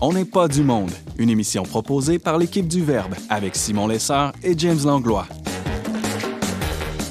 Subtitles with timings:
[0.00, 4.32] On n'est pas du monde, une émission proposée par l'équipe du Verbe avec Simon Lessard
[4.44, 5.26] et James Langlois.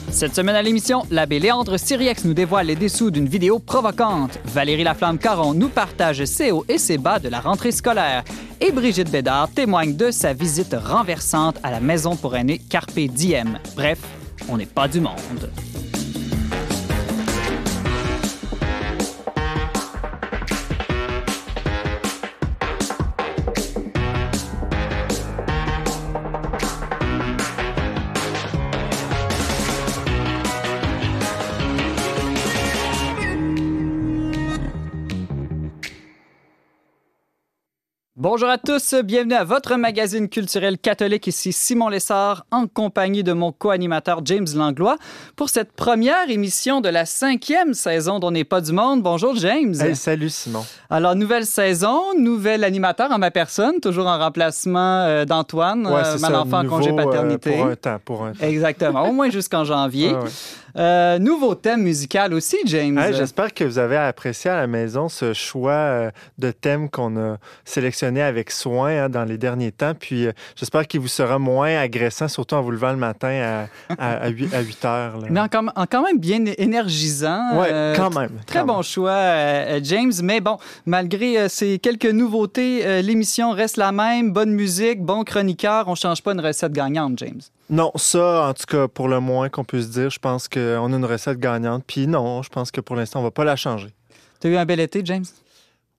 [0.09, 4.39] Cette semaine à l'émission, l'abbé Léandre Syriex nous dévoile les dessous d'une vidéo provocante.
[4.45, 8.23] Valérie Laflamme-Caron nous partage ses hauts et ses bas de la rentrée scolaire.
[8.61, 13.59] Et Brigitte Bédard témoigne de sa visite renversante à la maison pour aînés Carpe Diem.
[13.75, 13.99] Bref,
[14.47, 15.51] on n'est pas du monde.
[38.37, 41.25] Bonjour à tous, bienvenue à votre magazine culturel catholique.
[41.25, 44.97] Ici Simon Lessard en compagnie de mon co-animateur James Langlois
[45.35, 49.01] pour cette première émission de la cinquième saison d'On n'est pas du monde.
[49.01, 49.73] Bonjour James.
[49.95, 50.63] salut Simon.
[50.91, 56.17] Alors, nouvelle saison, nouvel animateur en ma personne, toujours en remplacement euh, d'Antoine, ouais, euh,
[56.21, 57.55] mon enfant nouveau, congé paternité.
[57.55, 58.45] Euh, pour un temps, pour un temps.
[58.45, 60.13] Exactement, au moins jusqu'en janvier.
[60.27, 60.29] Ouais.
[60.83, 63.01] Euh, nouveau thème musical aussi, James.
[63.11, 68.21] J'espère que vous avez apprécié à la maison ce choix de thème qu'on a sélectionné
[68.27, 69.93] avec soin hein, dans les derniers temps.
[69.99, 73.93] Puis euh, j'espère qu'il vous sera moins agressant, surtout en vous levant le matin à,
[73.97, 75.17] à, à 8, à 8 heures.
[75.19, 75.27] là.
[75.29, 77.59] Mais en, en quand même bien énergisant.
[77.59, 78.31] Ouais, Euh, quand même.
[78.45, 78.83] Très quand bon même.
[78.83, 80.13] choix, euh, James.
[80.23, 84.31] Mais bon, malgré ces quelques nouveautés, l'émission reste la même.
[84.31, 85.87] Bonne musique, bon chroniqueur.
[85.87, 87.41] On change pas une recette gagnante, James.
[87.69, 90.95] Non, ça, en tout cas, pour le moins qu'on puisse dire, je pense qu'on a
[90.97, 91.83] une recette gagnante.
[91.85, 93.89] Puis non, je pense que pour l'instant, on va pas la changer.
[94.39, 95.25] T'as eu un bel été, James?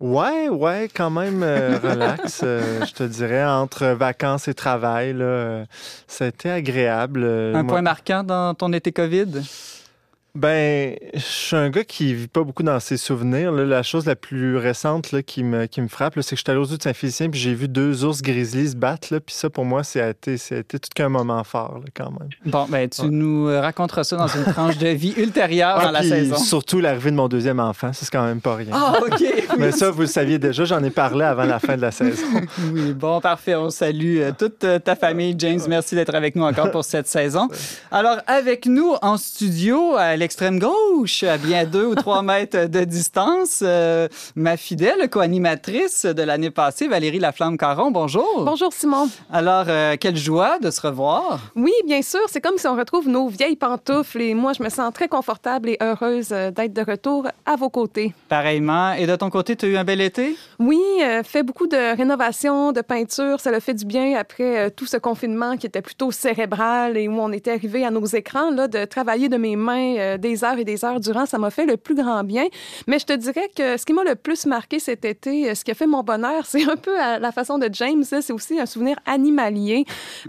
[0.01, 5.13] Ouais, ouais, quand même euh, relax, euh, je te dirais, entre vacances et travail.
[5.13, 5.65] Là, euh,
[6.07, 7.23] ça a été agréable.
[7.25, 9.43] Euh, Un moi- point marquant dans ton été COVID?
[10.35, 13.51] Ben, je suis un gars qui vit pas beaucoup dans ses souvenirs.
[13.51, 13.65] là.
[13.65, 16.51] La chose la plus récente là, qui, me, qui me frappe, c'est que je suis
[16.51, 19.09] allé aux de Saint-Félicien puis j'ai vu deux ours grizzlies se battre.
[19.13, 19.21] là.
[19.21, 22.29] Puis ça, pour moi, été tout qu'un moment fort, quand même.
[22.45, 23.09] Bon, ben, tu Ouais.
[23.11, 26.37] nous raconteras ça dans une tranche de vie ultérieure dans la saison.
[26.37, 28.71] surtout l'arrivée de mon deuxième enfant, ça, c'est quand même pas rien.
[28.73, 29.25] Ah, OK.
[29.59, 32.27] Mais ça, vous le saviez déjà, j'en ai parlé avant la fin de la saison.
[32.73, 33.55] Oui, bon, parfait.
[33.55, 35.61] On salue euh, toute euh, ta famille, James.
[35.69, 37.49] Merci d'être avec nous encore pour cette saison.
[37.91, 42.85] Alors, avec nous en studio, à l'extrême gauche, à bien deux ou trois mètres de
[42.85, 47.91] distance, euh, ma fidèle co-animatrice de l'année passée, Valérie Laflamme-Caron.
[47.91, 48.43] Bonjour.
[48.45, 49.09] Bonjour Simon.
[49.33, 51.41] Alors, euh, quelle joie de se revoir.
[51.55, 54.69] Oui, bien sûr, c'est comme si on retrouve nos vieilles pantoufles et moi, je me
[54.69, 58.13] sens très confortable et heureuse euh, d'être de retour à vos côtés.
[58.29, 58.93] Pareillement.
[58.95, 60.37] Et de ton côté, tu as eu un bel été?
[60.59, 64.87] Oui, euh, fait beaucoup de rénovation, de peinture, ça le fait du bien après tout
[64.87, 68.67] ce confinement qui était plutôt cérébral et où on était arrivé à nos écrans, là,
[68.67, 71.77] de travailler de mes mains des heures et des heures durant, ça m'a fait le
[71.77, 72.47] plus grand bien.
[72.87, 75.65] Mais je te dirais que ce qui m'a le plus marqué cet été, euh, ce
[75.65, 78.33] qui a fait mon bonheur, c'est un peu à la façon de James, là, c'est
[78.33, 79.85] aussi un souvenir animalier.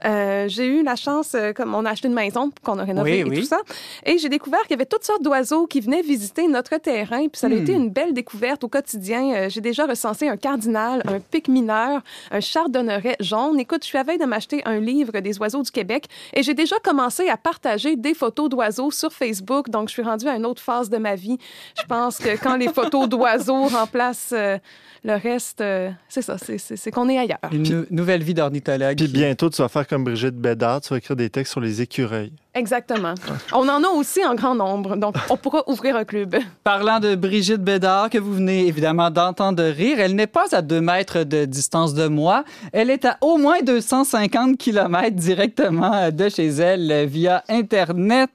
[0.06, 3.12] Euh, j'ai eu la chance, euh, comme on a acheté une maison qu'on a rénovée
[3.12, 3.40] Oui, et oui.
[3.40, 3.60] tout ça,
[4.06, 7.40] et j'ai découvert qu'il y avait toutes sortes d'oiseaux qui venaient visiter notre terrain, puis
[7.40, 7.54] ça a Hmm.
[7.62, 9.34] été une belle découverte au quotidien.
[9.34, 12.02] Euh, j'ai déjà recensé un cardinal, un pic mineur,
[12.32, 13.60] un chardonneret jaune.
[13.60, 16.54] Écoute, je suis à veille de m'acheter un livre des oiseaux du Québec et j'ai
[16.54, 20.46] déjà commencé à partager des photos d'oiseaux sur Facebook, donc je suis rendue à une
[20.46, 21.38] autre phase de ma vie.
[21.80, 24.58] Je pense que quand les photos d'oiseaux remplacent euh,
[25.04, 27.38] le reste, euh, c'est ça, c'est- c'est c'est qu'on est ailleurs.
[27.52, 28.98] Une nou- nouvelle vie d'ornithologue.
[28.98, 31.82] Puis bientôt, tu vas faire comme Brigitte Bédard, tu vas écrire des textes sur les
[31.82, 32.34] écureuils.
[32.56, 33.14] Exactement.
[33.54, 36.36] On en a aussi en grand nombre, donc on pourra ouvrir un club.
[36.64, 40.82] Parlant de Brigitte Bédard, que vous venez évidemment d'entendre rire, elle n'est pas à deux
[40.82, 42.44] mètres de distance de moi.
[42.74, 48.32] Elle est à au moins 250 kilomètres directement de chez elle euh, via Internet.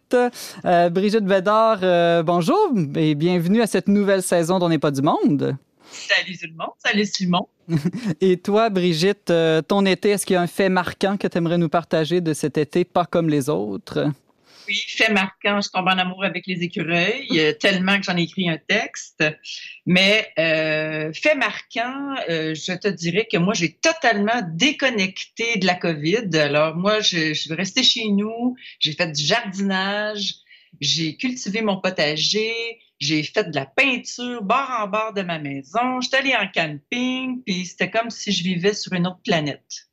[0.64, 5.02] Euh, Brigitte Bédard, euh, bonjour et bienvenue à cette nouvelle saison d'On n'est pas du
[5.02, 5.56] monde.
[5.91, 7.48] Salut tout le monde, salut Simon.
[8.20, 11.38] Et toi, Brigitte, euh, ton été, est-ce qu'il y a un fait marquant que tu
[11.38, 14.11] aimerais nous partager de cet été, pas comme les autres?
[14.66, 18.22] Oui, fait marquant, je tombe en amour avec les écureuils, euh, tellement que j'en ai
[18.22, 19.22] écrit un texte.
[19.84, 26.34] Mais euh, fait marquant, je te dirais que moi, j'ai totalement déconnecté de la COVID.
[26.38, 30.37] Alors moi, je, je suis restée chez nous, j'ai fait du jardinage,
[30.81, 36.00] j'ai cultivé mon potager, j'ai fait de la peinture bord en bord de ma maison,
[36.00, 39.88] j'étais allée en camping, puis c'était comme si je vivais sur une autre planète.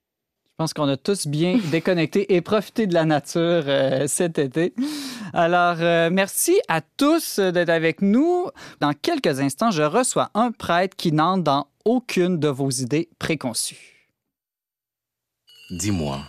[0.45, 4.73] Je pense qu'on a tous bien déconnecté et profité de la nature euh, cet été.
[5.33, 8.47] Alors, euh, merci à tous d'être avec nous.
[8.79, 14.09] Dans quelques instants, je reçois un prêtre qui n'entre dans aucune de vos idées préconçues.
[15.71, 16.21] Dis-moi,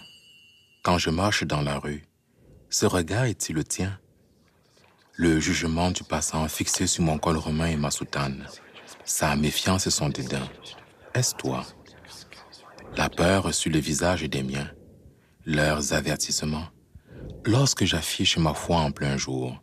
[0.83, 2.05] quand je marche dans la rue,
[2.71, 3.99] ce regard est-il le tien?
[5.23, 8.45] Le jugement du passant fixé sur mon col romain et ma soutane,
[9.05, 10.49] sa méfiance et son dédain,
[11.15, 11.65] est-ce toi?
[12.97, 14.69] La peur sur le visage des miens,
[15.47, 16.67] leurs avertissements.
[17.45, 19.63] Lorsque j'affiche ma foi en plein jour,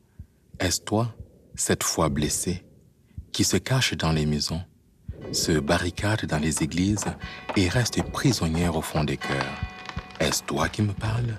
[0.61, 1.13] est-ce toi,
[1.55, 2.63] cette foi blessée,
[3.33, 4.61] qui se cache dans les maisons,
[5.33, 7.07] se barricade dans les églises
[7.57, 9.59] et reste prisonnière au fond des cœurs?
[10.21, 11.37] Est-ce toi qui me parles?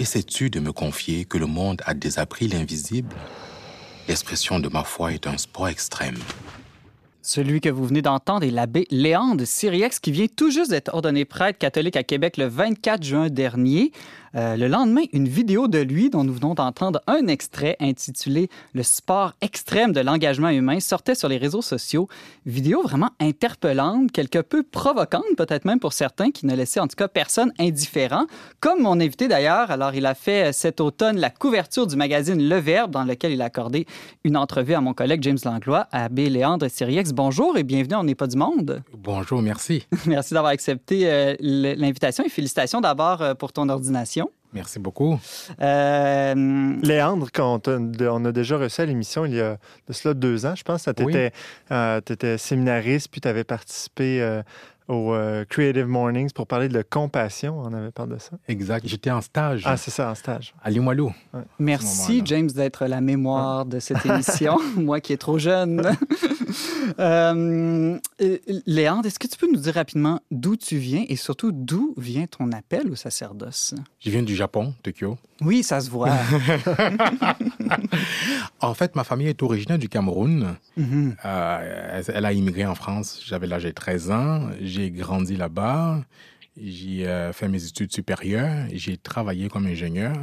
[0.00, 3.14] Essaies-tu de me confier que le monde a désappris l'invisible?
[4.08, 6.16] L'expression de ma foi est un sport extrême.
[7.20, 10.94] Celui que vous venez d'entendre est l'abbé Léandre de Syriex qui vient tout juste d'être
[10.94, 13.92] ordonné prêtre catholique à Québec le 24 juin dernier.
[14.36, 18.82] Euh, le lendemain, une vidéo de lui dont nous venons d'entendre un extrait intitulé Le
[18.82, 22.08] sport extrême de l'engagement humain sortait sur les réseaux sociaux.
[22.46, 26.96] Vidéo vraiment interpellante, quelque peu provocante peut-être même pour certains qui ne laissaient en tout
[26.96, 28.26] cas personne indifférent.
[28.60, 32.56] Comme mon invité d'ailleurs, alors il a fait cet automne la couverture du magazine Le
[32.56, 33.86] Verbe dans lequel il a accordé
[34.24, 37.12] une entrevue à mon collègue James Langlois, abbé Léandre Siriex.
[37.12, 38.82] Bonjour et bienvenue On n'est pas du monde.
[38.96, 39.86] Bonjour, merci.
[40.06, 44.19] merci d'avoir accepté euh, l'invitation et félicitations d'abord euh, pour ton ordination.
[44.52, 45.18] Merci beaucoup.
[45.60, 46.74] Euh...
[46.82, 49.58] Léandre, quand on a déjà reçu à l'émission il y a
[49.88, 51.32] de cela deux ans, je pense, tu étais,
[52.10, 54.42] étais, séminariste, puis tu avais participé euh,
[54.90, 57.62] au euh, Creative Mornings pour parler de compassion.
[57.64, 58.32] On avait parlé de ça.
[58.48, 58.86] Exact.
[58.86, 59.62] J'étais en stage.
[59.64, 60.52] Ah, c'est ça, en stage.
[60.62, 61.12] À Limoilou.
[61.58, 64.58] Merci, James, d'être la mémoire de cette émission.
[64.76, 65.96] Moi qui est trop jeune.
[66.98, 67.98] euh,
[68.66, 72.26] Léandre, est-ce que tu peux nous dire rapidement d'où tu viens et surtout d'où vient
[72.26, 73.74] ton appel au sacerdoce?
[74.00, 75.16] Je viens du Japon, Tokyo.
[75.42, 76.10] Oui, ça se voit.
[78.60, 80.56] en fait, ma famille est originaire du Cameroun.
[80.78, 81.14] Mm-hmm.
[81.24, 83.22] Euh, elle a immigré en France.
[83.24, 84.48] J'avais l'âge de 13 ans.
[84.60, 86.02] J'ai grandi là-bas.
[86.56, 88.66] J'ai euh, fait mes études supérieures.
[88.72, 90.16] J'ai travaillé comme ingénieur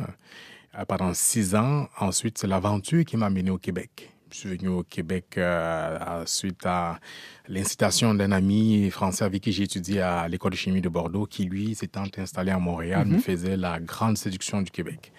[0.77, 1.88] euh, pendant six ans.
[2.00, 4.12] Ensuite, c'est l'aventure qui m'a mené au Québec.
[4.31, 5.39] Je suis venu au Québec
[6.25, 7.00] suite à
[7.48, 11.45] l'incitation d'un ami français avec qui j'ai étudié à l'école de chimie de Bordeaux, qui
[11.45, 13.21] lui s'étant installé à Montréal, me mm-hmm.
[13.21, 15.13] faisait la grande séduction du Québec.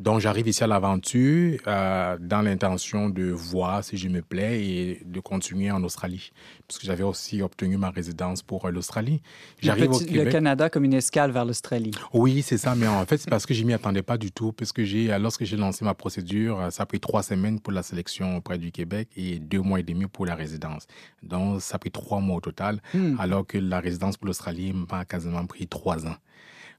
[0.00, 5.02] Donc, j'arrive ici à l'aventure euh, dans l'intention de voir si je me plais et
[5.04, 6.32] de continuer en Australie,
[6.66, 9.22] parce que j'avais aussi obtenu ma résidence pour euh, l'Australie.
[9.62, 10.24] J'arrive au Québec.
[10.24, 11.92] Le Canada comme une escale vers l'Australie.
[12.12, 14.52] Oui, c'est ça, mais en fait, c'est parce que je m'y attendais pas du tout,
[14.52, 17.72] parce que j'ai, euh, lorsque j'ai lancé ma procédure, ça a pris trois semaines pour
[17.72, 20.88] la sélection auprès du Québec et deux mois et demi pour la résidence.
[21.22, 23.14] Donc, ça a pris trois mois au total, hmm.
[23.20, 26.16] alors que la résidence pour l'Australie m'a quasiment pris trois ans.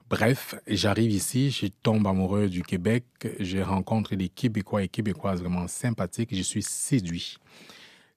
[0.07, 3.05] Bref, j'arrive ici, je tombe amoureux du Québec,
[3.39, 7.37] je rencontre des Québécois et Québécoises vraiment sympathiques, je suis séduit.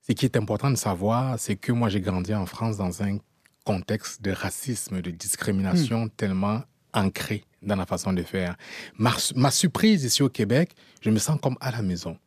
[0.07, 3.17] Ce qui est important de savoir, c'est que moi j'ai grandi en France dans un
[3.65, 6.09] contexte de racisme, de discrimination hmm.
[6.11, 6.61] tellement
[6.93, 8.55] ancré dans la façon de faire.
[8.97, 12.17] Ma, ma, surprise ici au Québec, je me sens comme à la maison.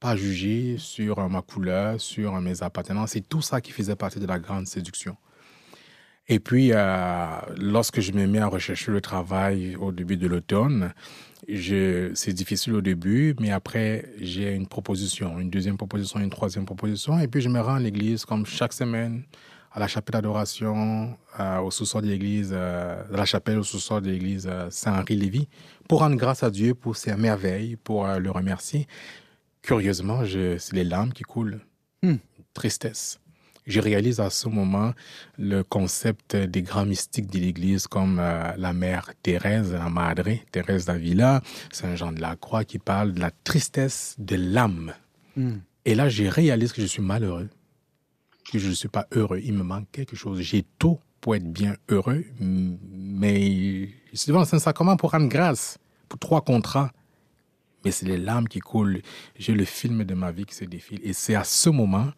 [0.00, 4.26] Pas jugé sur ma couleur, sur mes appartenances, c'est tout ça qui faisait partie de
[4.26, 5.16] la grande séduction.
[6.28, 7.26] Et puis, euh,
[7.56, 10.92] lorsque je me mets à rechercher le travail au début de l'automne,
[11.48, 17.18] c'est difficile au début, mais après, j'ai une proposition, une deuxième proposition, une troisième proposition.
[17.18, 19.22] Et puis, je me rends à l'église comme chaque semaine,
[19.72, 24.10] à la chapelle d'adoration, euh, au sous-sol de l'église, euh, la chapelle au sous-sol de
[24.10, 25.48] l'église Saint-Henri-Lévis,
[25.88, 28.86] pour rendre grâce à Dieu pour ses merveilles, pour le remercier.
[29.62, 31.60] Curieusement, c'est les larmes qui coulent.
[32.02, 32.16] Hmm.
[32.52, 33.18] Tristesse
[33.68, 34.92] je réalise à ce moment
[35.38, 40.86] le concept des grands mystiques de l'Église comme euh, la mère Thérèse, la Madre Thérèse
[40.86, 44.94] d'Avila, Saint Jean de la Croix, qui parle de la tristesse de l'âme.
[45.36, 45.58] Hmm.
[45.84, 47.48] Et là, je réalise que je suis malheureux,
[48.50, 49.40] que je ne suis pas heureux.
[49.44, 50.40] Il me manque quelque chose.
[50.40, 55.78] J'ai tout pour être bien heureux, mais je suis devant le Saint-Sacrement pour rendre grâce
[56.08, 56.90] pour trois contrats.
[57.84, 59.02] Mais c'est les larmes qui coulent.
[59.38, 61.00] J'ai le film de ma vie qui se défile.
[61.04, 62.10] Et c'est à ce moment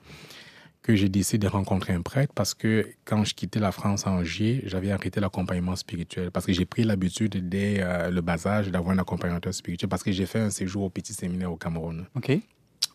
[0.90, 4.24] que j'ai décidé de rencontrer un prêtre parce que quand je quittais la France en
[4.24, 8.70] juillet, j'avais arrêté l'accompagnement spirituel parce que j'ai pris l'habitude dès euh, le bas âge
[8.70, 12.06] d'avoir un accompagnateur spirituel parce que j'ai fait un séjour au petit séminaire au Cameroun.
[12.16, 12.32] OK.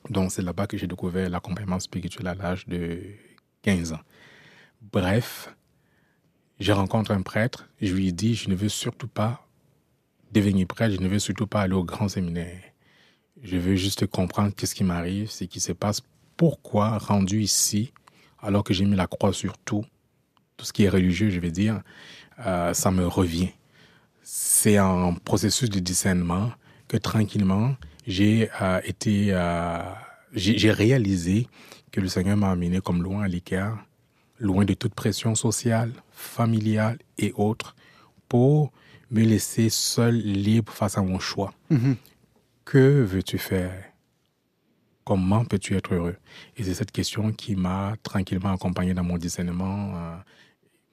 [0.09, 3.01] Donc c'est là-bas que j'ai découvert l'accompagnement spirituel à l'âge de
[3.61, 4.01] 15 ans.
[4.91, 5.55] Bref,
[6.59, 9.47] je rencontre un prêtre, je lui dis je ne veux surtout pas
[10.33, 12.61] devenir prêtre, je ne veux surtout pas aller au grand séminaire.
[13.41, 16.01] Je veux juste comprendre qu'est-ce qui m'arrive, ce qui se passe
[16.37, 17.93] pourquoi rendu ici,
[18.41, 19.85] alors que j'ai mis la croix sur tout,
[20.57, 21.81] tout ce qui est religieux, je vais dire,
[22.45, 23.49] euh, ça me revient.
[24.21, 26.51] C'est un processus de discernement
[26.87, 27.75] que tranquillement,
[28.07, 29.81] j'ai euh, été, euh,
[30.33, 31.47] j'ai réalisé
[31.91, 33.85] que le Seigneur m'a amené comme loin à l'écart,
[34.39, 37.75] loin de toute pression sociale, familiale et autres,
[38.27, 38.71] pour
[39.11, 41.53] me laisser seul, libre face à mon choix.
[41.71, 41.95] Mm-hmm.
[42.65, 43.94] Que veux-tu faire?
[45.05, 46.15] Comment peux-tu être heureux?
[46.57, 49.93] Et c'est cette question qui m'a tranquillement accompagné dans mon discernement.
[49.95, 50.15] Euh,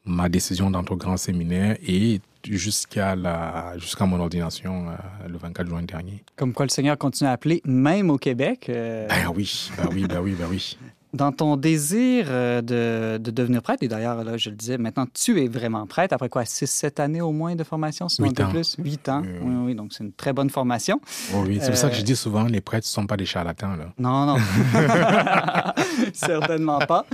[0.04, 5.66] ma décision d'entrer au grand séminaire et jusqu'à la jusqu'à mon ordination euh, le 24
[5.66, 6.24] juin dernier.
[6.36, 8.66] Comme quoi le Seigneur continue à appeler, même au Québec.
[8.68, 9.06] Euh...
[9.08, 10.76] Ben oui, ben oui, ben oui, ben oui.
[11.12, 15.06] Dans ton désir euh, de, de, devenir prêtre, et d'ailleurs, là, je le disais, maintenant,
[15.12, 18.48] tu es vraiment prêtre, après quoi, 6-7 années au moins de formation, sinon un peu
[18.48, 18.76] plus?
[18.78, 19.22] 8 ans.
[19.22, 21.00] Oui, oui, oui donc c'est une très bonne formation.
[21.34, 23.16] Oh, oui, c'est pour ça que je euh, dis souvent, les prêtres ne sont pas
[23.16, 23.76] des charlatans.
[23.76, 23.92] Là.
[23.98, 24.36] Non, non.
[26.14, 27.06] Certainement pas.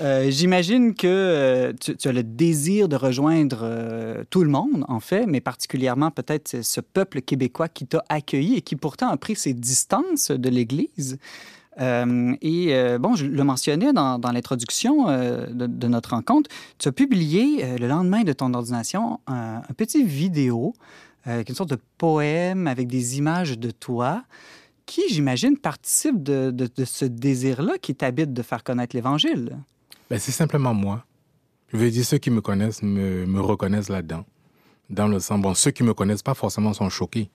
[0.00, 4.84] Euh, J'imagine que euh, tu, tu, as le désir de rejoindre euh, tout le monde,
[4.88, 9.16] en fait, mais particulièrement peut-être ce peuple québécois qui t'a accueilli et qui pourtant a
[9.16, 11.18] pris ses distances de l'Église.
[11.80, 16.92] Euh, et euh, bon, je le mentionnais dans, l'introduction euh, de, notre rencontre, tu as
[16.92, 20.74] publié le lendemain de ton ordination un, petit vidéo,
[21.26, 24.22] une sorte de poème avec des images de toi,
[24.86, 29.58] qui, j'imagine, participe de ce désir-là qui t'habite de faire connaître l'Évangile.
[30.08, 31.04] Ben, c'est simplement moi.
[31.72, 34.24] Je veux dire, ceux qui me connaissent me, me reconnaissent là-dedans.
[34.88, 37.28] Dans le sens, bon, ceux qui me connaissent pas forcément sont choqués.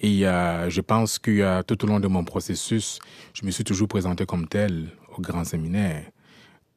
[0.00, 3.00] Et euh, je pense que euh, tout au long de mon processus,
[3.34, 6.04] je me suis toujours présenté comme tel au grand séminaire,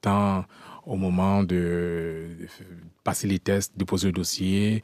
[0.02, 0.46] tant
[0.86, 2.48] au moment de
[3.04, 4.82] passer les tests, déposer le dossier,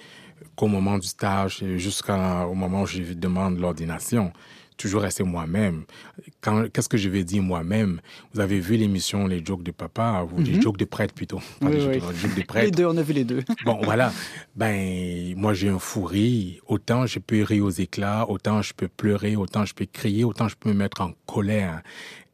[0.55, 4.31] qu'au moment du stage, jusqu'au moment où je demande l'ordination
[4.77, 5.83] toujours rester moi-même.
[6.73, 7.99] Qu'est-ce que je vais dire moi-même?
[8.33, 10.45] Vous avez vu l'émission Les jokes de papa ou mm -hmm.
[10.45, 11.99] les jokes de prêtre plutôt oui, les, oui.
[11.99, 12.65] jokes, de prêtre.
[12.65, 13.43] Les deux, on a vu les deux.
[13.65, 14.11] bon, voilà.
[14.55, 16.61] Ben, moi, j'ai un fou rire.
[16.67, 20.47] Autant je peux rire aux éclats, autant je peux pleurer, autant je peux crier, autant
[20.47, 21.81] je peux me mettre en colère.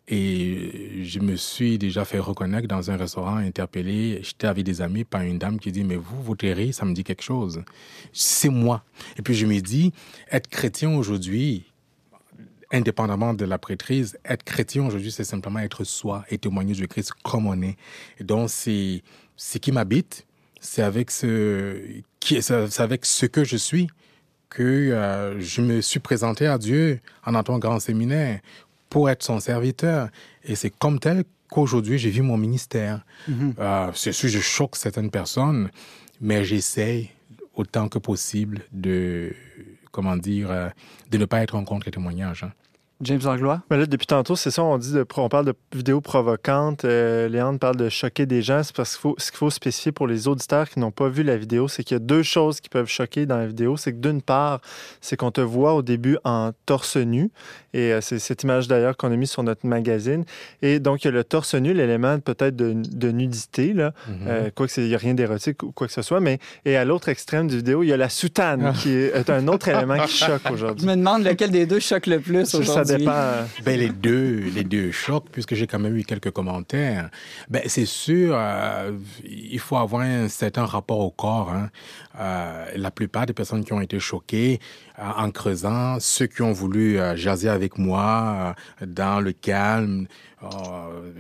[0.08, 4.20] Et je me suis déjà fait reconnaître dans un restaurant interpellé.
[4.22, 6.94] J'étais avec des amis par une dame qui dit Mais vous, votre rire, ça me
[6.94, 7.64] dit quelque chose.
[8.12, 8.84] C'est moi.
[9.18, 9.94] Et puis je me dis
[10.30, 11.73] Être chrétien aujourd'hui,
[12.74, 17.14] indépendamment de la prêtrise, être chrétien aujourd'hui, c'est simplement être soi et témoigner du Christ
[17.24, 17.78] comme on est.
[18.20, 19.04] Et donc, c'est
[19.38, 20.26] ce qui m'habite,
[20.60, 21.80] c'est avec ce
[22.20, 23.88] qui, c'est avec ce que je suis
[24.50, 28.40] que euh, je me suis présenté à Dieu en entrant au grand séminaire
[28.90, 30.10] pour être son serviteur.
[30.44, 33.04] Et c'est comme tel qu'aujourd'hui, j'ai vu mon ministère.
[33.28, 33.54] Mm -hmm.
[33.60, 35.70] euh, c'est sûr, je choque certaines personnes,
[36.22, 37.10] mais j'essaye
[37.56, 39.34] autant que possible de,
[39.92, 40.70] comment dire, euh,
[41.12, 42.44] de ne pas être en contre les témoignages.
[42.44, 42.52] Hein.
[43.02, 43.62] James Langlois?
[43.70, 46.86] Mais là, depuis tantôt, c'est ça, on dit de, on parle de vidéos provocantes.
[46.86, 48.64] Euh, Léandre parle de choquer des gens.
[48.64, 51.24] C'est parce qu'il faut, ce qu'il faut spécifier pour les auditeurs qui n'ont pas vu
[51.24, 53.78] la vidéo, c'est qu'il y a deux choses qui peuvent choquer dans la vidéo.
[53.78, 54.62] C'est que d'une part,
[55.02, 57.32] c'est qu'on te voit au début en torse nu.
[57.74, 60.24] Et euh, c'est cette image d'ailleurs qu'on a mis sur notre magazine.
[60.62, 63.94] Et donc, il y a le torse nu, l'élément peut-être de, de, nudité, là.
[64.08, 64.28] Mm -hmm.
[64.28, 66.20] euh, quoi que il n'y a rien d'érotique ou quoi que ce soit.
[66.20, 69.48] Mais, et à l'autre extrême du vidéo, il y a la soutane qui est un
[69.48, 70.86] autre élément qui choque aujourd'hui.
[70.86, 72.93] Je me demande lequel des deux choque le plus aujourd'hui.
[73.00, 73.46] Pas...
[73.66, 77.10] Ben, les deux, les deux choquent, puisque j'ai quand même eu quelques commentaires.
[77.50, 78.92] Ben, c'est sûr, euh,
[79.24, 81.52] il faut avoir un certain rapport au corps.
[81.52, 81.70] Hein.
[82.20, 84.60] Euh, la plupart des personnes qui ont été choquées
[85.00, 90.08] euh, en creusant, ceux qui ont voulu euh, jaser avec moi euh, dans le calme,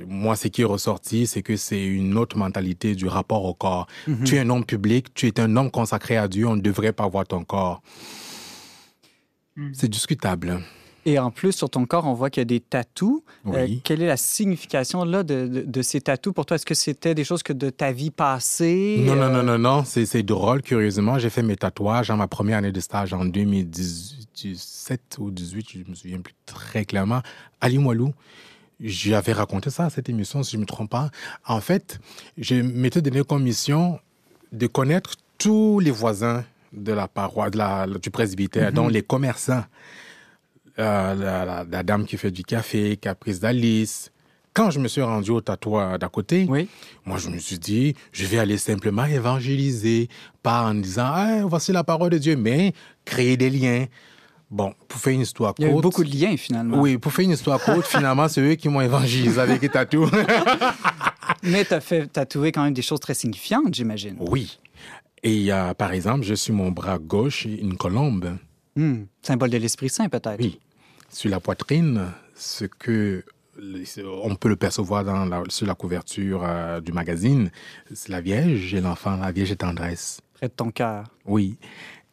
[0.06, 3.88] moi, ce qui est ressorti, c'est que c'est une autre mentalité du rapport au corps.
[4.06, 4.24] Mm -hmm.
[4.26, 6.92] Tu es un homme public, tu es un homme consacré à Dieu, on ne devrait
[6.92, 7.82] pas voir ton corps.
[9.56, 9.72] Mm.
[9.74, 10.62] C'est discutable.
[11.06, 13.22] Et en plus, sur ton corps, on voit qu'il y a des tatous.
[13.46, 13.56] Oui.
[13.58, 16.56] Euh, quelle est la signification là, de, de, de ces tatous pour toi?
[16.56, 19.04] Est-ce que c'était des choses que de ta vie passée?
[19.06, 19.84] Non, non, non, non, non.
[19.84, 21.20] C'est drôle, curieusement.
[21.20, 25.90] J'ai fait mes tatouages en ma première année de stage en 2017 ou 2018, je
[25.92, 27.22] me souviens plus très clairement,
[27.62, 28.14] à Limoilou.
[28.80, 31.10] J'avais raconté ça à cette émission, si je ne me trompe pas.
[31.46, 32.00] En fait,
[32.38, 34.00] je m'étais donné comme mission
[34.52, 36.44] de connaître tous les voisins
[36.74, 37.52] de la paroisse,
[38.02, 38.76] du presbytère, mm -hmm.
[38.76, 39.64] dont les commerçants.
[40.80, 44.12] Euh, la, la, la, dame qui fait du café, Caprice d'Alice.
[44.54, 46.68] Quand je me suis rendu au tatouage d'à côté, oui.
[47.06, 50.10] moi je me suis dit, je vais aller simplement évangéliser,
[50.42, 52.74] pas en disant, ah, voici la parole de Dieu, mais
[53.06, 53.86] créer des liens.
[54.50, 55.68] Bon, pour faire une histoire courte.
[55.68, 56.80] Il y a eu beaucoup de liens finalement.
[56.80, 60.12] Oui, pour faire une histoire courte, finalement, c'est eux qui m'ont évangélisé avec les tatous.
[61.44, 64.18] mais tu as fait tatouer quand même des choses très signifiantes, j'imagine.
[64.20, 64.60] Oui.
[65.24, 68.38] Et euh, par exemple, je suis mon bras gauche, une colombe.
[68.76, 69.04] Mmh.
[69.22, 70.40] Symbole de l'Esprit Saint, peut-être.
[70.40, 70.60] Oui.
[71.10, 73.24] Sur la poitrine, ce que
[74.24, 77.52] on peut le percevoir dans la, sur la couverture euh, du magazine,
[77.94, 80.22] c'est la Vierge et l'enfant, la Vierge et tendresse.
[80.34, 81.04] Près de ton cœur.
[81.26, 81.58] Oui.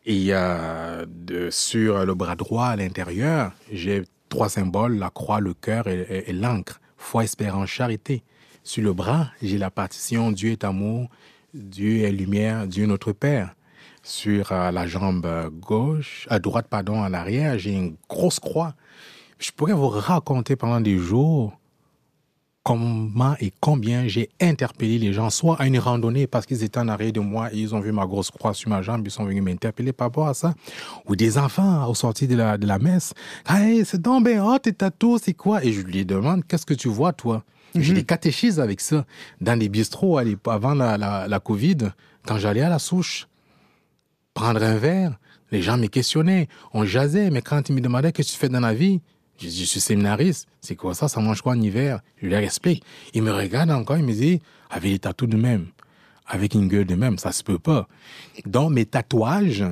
[0.04, 5.54] Et euh, de, sur le bras droit à l'intérieur, j'ai trois symboles, la croix, le
[5.54, 6.78] cœur et, et, et l'encre.
[6.98, 8.22] Foi, espérance, charité.
[8.62, 11.08] Sur le bras, j'ai la partition Dieu est amour,
[11.54, 13.54] Dieu est lumière, Dieu notre Père
[14.02, 15.26] sur euh, la jambe
[15.60, 18.74] gauche, à droite, pardon, à l'arrière, j'ai une grosse croix.
[19.38, 21.56] Je pourrais vous raconter pendant des jours
[22.62, 26.88] comment et combien j'ai interpellé les gens, soit à une randonnée parce qu'ils étaient en
[26.88, 29.24] arrière de moi et ils ont vu ma grosse croix sur ma jambe, ils sont
[29.24, 30.52] venus m'interpeller par rapport à ça.
[31.06, 33.14] Ou des enfants au sortir de la, de la messe.
[33.48, 35.64] Hey, c'est donc bien hot, tes tatous, c'est quoi?
[35.64, 37.42] Et je lui demande, qu'est-ce que tu vois, toi?
[37.74, 39.06] J'ai des catéchises avec ça.
[39.40, 41.92] Dans les bistrots, avant la, la, la Covid,
[42.26, 43.26] quand j'allais à la souche,
[44.34, 45.18] prendre un verre,
[45.50, 48.48] les gens me questionnaient, on jasait, mais quand ils me demandaient qu'est-ce que tu fais
[48.48, 49.00] dans la vie,
[49.38, 50.46] je dis, je suis séminariste.
[50.60, 51.08] C'est quoi ça?
[51.08, 52.00] Ça mange quoi en hiver?
[52.22, 52.84] Je leur explique.
[53.14, 55.68] Ils me regardent encore, ils me disent, avec les tatous de même,
[56.26, 57.88] avec une gueule de même, ça se peut pas.
[58.44, 59.64] Donc, mes tatouages,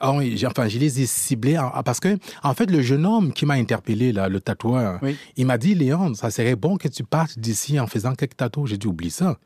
[0.00, 4.12] enfin, je les ai ciblés parce que, en fait, le jeune homme qui m'a interpellé,
[4.12, 5.00] là, le tatoueur,
[5.36, 8.68] il m'a dit, Léon, ça serait bon que tu partes d'ici en faisant quelques tatouages.
[8.68, 9.38] J'ai dit, oublie ça.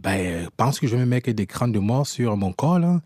[0.00, 3.00] Ben, pense que je vais me mettre des crânes de mort sur mon corps, là.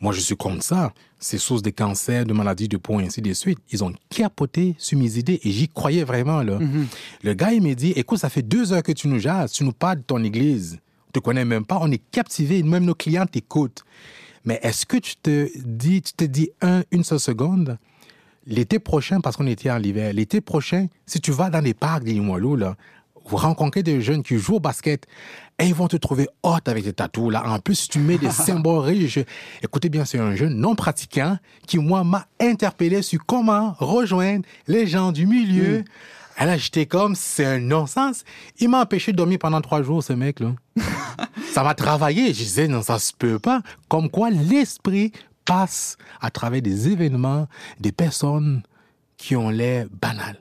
[0.00, 0.92] Moi, je suis contre ça.
[1.18, 3.58] C'est source de cancer, de maladies de peau, et ainsi de suite.
[3.72, 6.58] Ils ont capoté sur mes idées et j'y croyais vraiment, là.
[6.58, 6.84] Mm-hmm.
[7.24, 9.64] Le gars, il m'a dit, écoute, ça fait deux heures que tu nous jases, tu
[9.64, 10.78] nous parles de ton église.
[11.08, 13.84] On te connais même pas, on est captivé, même nos clients t'écoutent.
[14.44, 17.78] Mais est-ce que tu te dis, tu te dis un, une seule seconde,
[18.46, 22.04] l'été prochain, parce qu'on était en hiver, l'été prochain, si tu vas dans les parcs
[22.04, 22.76] des Limoilou, là,
[23.26, 25.06] vous rencontrez des jeunes qui jouent au basket
[25.58, 27.32] et ils vont te trouver hot avec tes tatous.
[27.32, 27.42] Là.
[27.46, 29.24] En plus, tu mets des symboles religieux.
[29.62, 34.86] Écoutez bien, c'est un jeune non pratiquant qui, moi, m'a interpellé sur comment rejoindre les
[34.86, 35.84] gens du milieu.
[36.40, 38.24] Et là, j'étais comme, c'est un non-sens.
[38.58, 40.54] Il m'a empêché de dormir pendant trois jours, ce mec-là.
[41.52, 42.28] ça m'a travaillé.
[42.28, 43.60] Je disais, non, ça se peut pas.
[43.88, 45.12] Comme quoi, l'esprit
[45.44, 47.48] passe à travers des événements,
[47.80, 48.62] des personnes
[49.16, 50.40] qui ont l'air banales.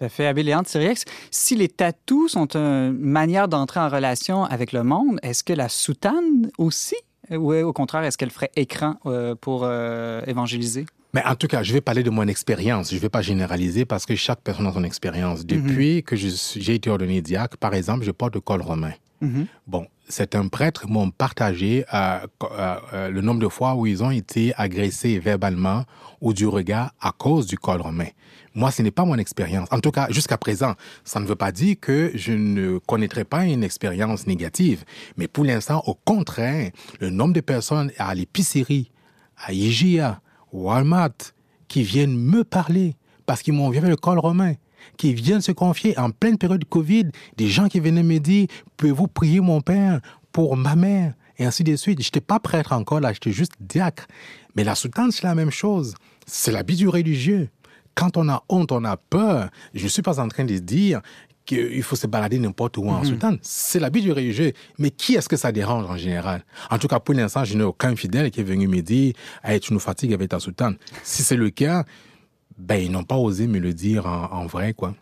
[0.00, 0.26] Tout à fait.
[0.26, 5.44] Abéléante Siriex, si les tatous sont une manière d'entrer en relation avec le monde, est-ce
[5.44, 6.96] que la soutane aussi?
[7.30, 10.86] Ou au contraire, est-ce qu'elle ferait écran euh, pour euh, évangéliser?
[11.12, 12.88] Mais en tout cas, je vais parler de mon expérience.
[12.88, 15.40] Je ne vais pas généraliser parce que chaque personne a son expérience.
[15.40, 15.44] Mhm.
[15.44, 18.92] Depuis que j'ai été ordonné diacre, par exemple, je porte le col romain.
[19.20, 19.46] Mhm.
[19.66, 25.18] Bon, certains prêtres m'ont partagé euh, le nombre de fois où ils ont été agressés
[25.18, 25.84] verbalement
[26.22, 28.08] ou du regard à cause du col romain.
[28.54, 29.68] Moi, ce n'est pas mon expérience.
[29.70, 33.44] En tout cas, jusqu'à présent, ça ne veut pas dire que je ne connaîtrai pas
[33.44, 34.84] une expérience négative.
[35.16, 38.90] Mais pour l'instant, au contraire, le nombre de personnes à l'épicerie,
[39.36, 40.20] à IGA,
[40.52, 41.12] Walmart,
[41.68, 44.54] qui viennent me parler parce qu'ils m'ont vu le col romain,
[44.96, 48.48] qui viennent se confier en pleine période de Covid, des gens qui venaient me dire,
[48.76, 50.00] pouvez-vous prier mon père
[50.32, 51.14] pour ma mère?
[51.38, 52.02] Et ainsi de suite.
[52.02, 54.06] Je n'étais pas prêtre encore là, j'étais juste diacre.
[54.56, 55.94] Mais la soutane, c'est la même chose.
[56.26, 57.48] C'est l'habit du religieux
[57.94, 61.00] quand on a honte, on a peur, je ne suis pas en train de dire
[61.44, 64.52] qu'il faut se balader n'importe où en mm C'est l'habit du religieux.
[64.78, 66.44] Mais qui est-ce que ça dérange en général?
[66.70, 69.58] En tout cas, pour l'instant, je n'ai aucun fidèle qui est venu me dire hey,
[69.58, 70.76] tu nous fatigues avec ta soutane.
[71.02, 71.84] Si c'est le cas,
[72.56, 74.94] ben, ils n'ont pas osé me le dire en, en vrai, quoi.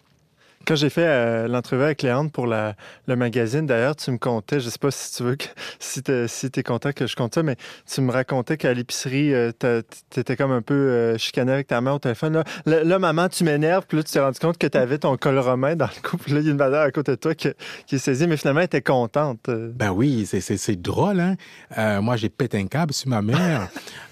[0.68, 2.74] Quand j'ai fait euh, l'entrevue avec Léandre pour la,
[3.07, 5.46] le magazine, d'ailleurs, tu me contais, je sais pas si tu veux, que,
[5.78, 7.57] si tu es, content que je compte ça, mais
[7.90, 11.81] tu me racontais qu'à l'épicerie, euh, tu étais comme un peu euh, chicané avec ta
[11.81, 12.44] mère au téléphone.
[12.66, 15.38] Là, maman, tu m'énerves, puis là, tu t'es rendu compte que tu avais ton col
[15.38, 16.35] romain dans le couple.
[16.35, 17.48] Là, il y a une valeur à côté de toi qui,
[17.87, 19.48] qui est saisie, mais finalement, elle était contente.
[19.48, 22.00] Ben oui, c'est drôle, hein.
[22.02, 23.68] moi, j'ai pété un câble sur ma mère.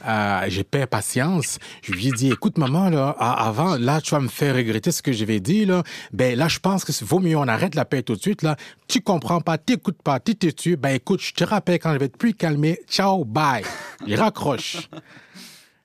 [0.48, 1.58] j'ai perdu patience.
[1.82, 5.02] Je lui ai dit, écoute, maman, là, avant, là, tu vas me faire regretter ce
[5.02, 5.82] que je vais dire, là.
[6.14, 8.42] Ben là, je pense que c'est vaut mieux on arrête la paix tout de suite.
[8.42, 8.56] Là,
[8.88, 10.76] tu comprends pas, t'écoutes pas, tu te tues.
[10.76, 12.80] Ben écoute, je te rappelle quand je vais être plus calmé.
[12.88, 13.64] Ciao, bye.
[14.06, 14.88] Il raccroche.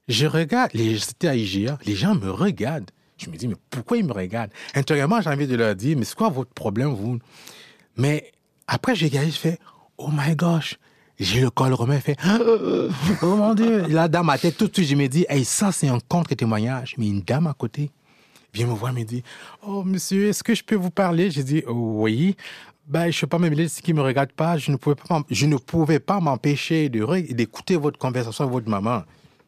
[0.08, 2.91] Je regarde, c'était à IGA, les gens me regardent.
[3.17, 4.52] Je me dis, mais pourquoi ils me regardent?
[4.74, 7.19] Intérieurement, j'ai envie de leur dire, mais c'est quoi votre problème, vous?
[7.95, 8.32] Mais
[8.67, 9.60] après, j'ai gagné, je fais,
[9.97, 10.80] oh my gosh,
[11.21, 12.17] j'ai le col romain fait
[13.21, 15.71] Oh mon Dieu Là, dans ma tête, tout de suite, je me dis Hey, ça,
[15.71, 16.95] c'est un contre-témoignage.
[16.97, 17.91] Mais une dame à côté,
[18.53, 19.23] vient me voir, me dit
[19.65, 21.31] Oh, monsieur, est-ce que je peux vous parler?
[21.31, 22.35] J'ai dit Oui.
[22.87, 24.57] Ben, je ne sais pas même ce qui ne me regarde pas.
[24.57, 24.75] Je ne
[25.57, 29.03] pouvais pas, m'empêcher d'écouter votre conversation avec votre maman.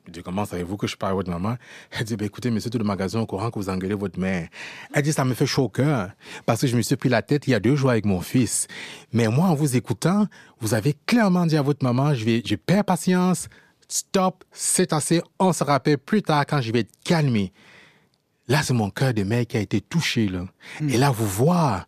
[0.05, 1.55] Je dis, comment savez-vous que je parle à votre maman?
[1.91, 4.49] Elle dit, ben, écoutez, monsieur, tout le magasin au courant que vous engueulez votre mère.
[4.93, 6.11] Elle dit, ça me fait chaud au cœur,
[6.45, 8.19] parce que je me suis pris la tête il y a deux jours avec mon
[8.19, 8.67] fils.
[9.13, 10.27] Mais moi, en vous écoutant,
[10.59, 13.47] vous avez clairement dit à votre maman, je vais, je perds patience,
[13.87, 17.53] stop, c'est assez, on se rappelle plus tard quand je vais être calmé.
[18.47, 20.27] Là, c'est mon cœur de mère qui a été touché.
[20.27, 20.45] Là.
[20.81, 20.89] Hmm.
[20.89, 21.87] Et là, vous voir,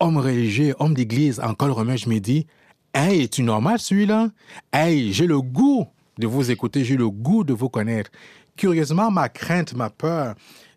[0.00, 2.46] homme religieux, homme d'église, en col romain, je me dis,
[2.94, 4.28] hey, es-tu normal celui-là?
[4.72, 5.86] Hey, j'ai le goût
[6.18, 8.10] de vous écouter, j'ai le goût de vous connaître.
[8.56, 10.34] Curieusement, ma crainte, ma peur,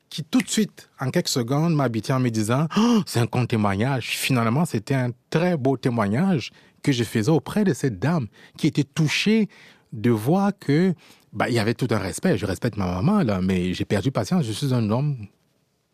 [0.10, 3.50] qui tout de suite, en quelques secondes, m'habitait en me disant, oh, c'est un compte
[3.50, 4.18] témoignage.
[4.18, 6.52] Finalement, c'était un très beau témoignage
[6.82, 8.28] que je faisais auprès de cette dame
[8.58, 9.50] qui était touchée
[9.94, 10.94] de voir que
[11.34, 12.38] bah, il y avait tout un respect.
[12.38, 14.46] Je respecte ma maman, là, mais j'ai perdu patience.
[14.46, 15.28] Je suis un homme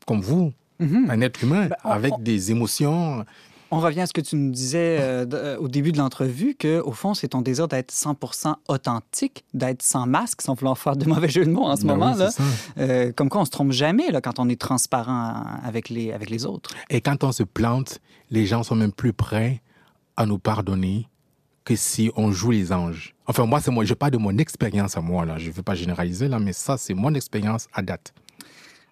[0.06, 0.54] comme vous.
[0.80, 1.10] Mm-hmm.
[1.10, 3.26] Un être humain ben, avec des émotions.
[3.72, 6.80] On revient à ce que tu nous disais euh, euh, au début de l'entrevue, que
[6.82, 11.06] au fond, c'est ton désir d'être 100% authentique, d'être sans masque, sans vouloir faire de
[11.08, 12.14] mauvais jeux de mots en ce ben moment.
[12.14, 12.30] là.
[12.78, 16.30] Euh, comme quoi, on se trompe jamais là, quand on est transparent avec les, avec
[16.30, 16.76] les autres.
[16.92, 19.64] Et quand on se plante, les gens sont même plus prêts
[20.18, 21.08] à nous pardonner
[21.64, 23.16] que si on joue les anges.
[23.26, 23.86] Enfin, moi, c'est moi.
[23.86, 25.38] Je parle de mon expérience à moi, là.
[25.38, 28.14] Je ne veux pas généraliser, là, mais ça, c'est mon expérience à date.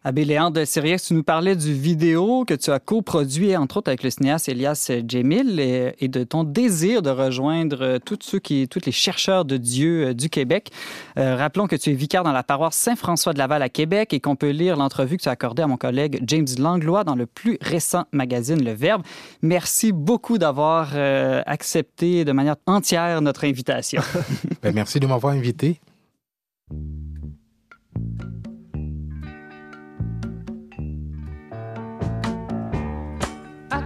[0.04, 3.90] Abbé Léandre de Sirius, tu nous parlais du vidéo que tu as coproduit, entre autres,
[3.90, 8.80] avec le cinéaste Elias Djemil et, de ton désir de rejoindre tous ceux qui, tous
[8.88, 10.72] les chercheurs de Dieu euh, du Québec.
[11.20, 14.20] Euh, rappelons que tu es vicaire dans la paroisse Saint-François de Laval à Québec et
[14.20, 17.28] qu'on peut lire l'entrevue que tu as accordée à mon collègue James Langlois dans le
[17.28, 19.04] plus récent magazine Le Verbe.
[19.44, 24.02] Merci beaucoup d'avoir euh, accepté de manière entière notre invitation.
[24.64, 25.80] Ben, merci de m'avoir invité.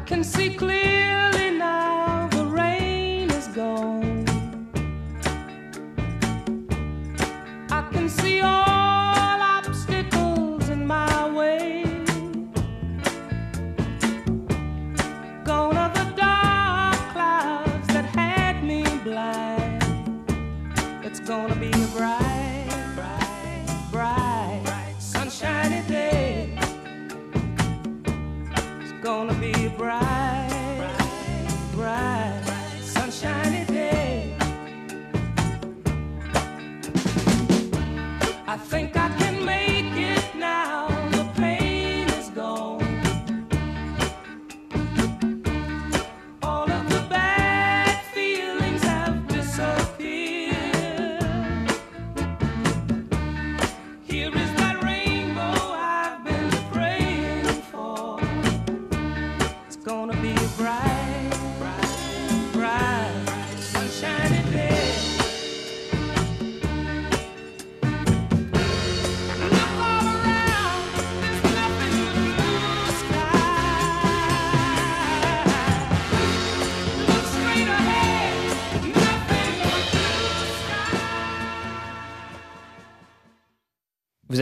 [0.05, 1.34] Can see clearly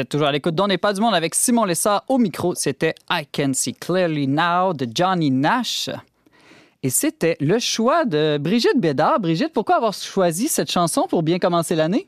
[0.05, 2.55] toujours à l'écoute d'On n'est pas du monde avec Simon Lessard au micro.
[2.55, 5.89] C'était I Can See Clearly Now de Johnny Nash.
[6.83, 9.19] Et c'était le choix de Brigitte Bédard.
[9.19, 12.07] Brigitte, pourquoi avoir choisi cette chanson pour bien commencer l'année?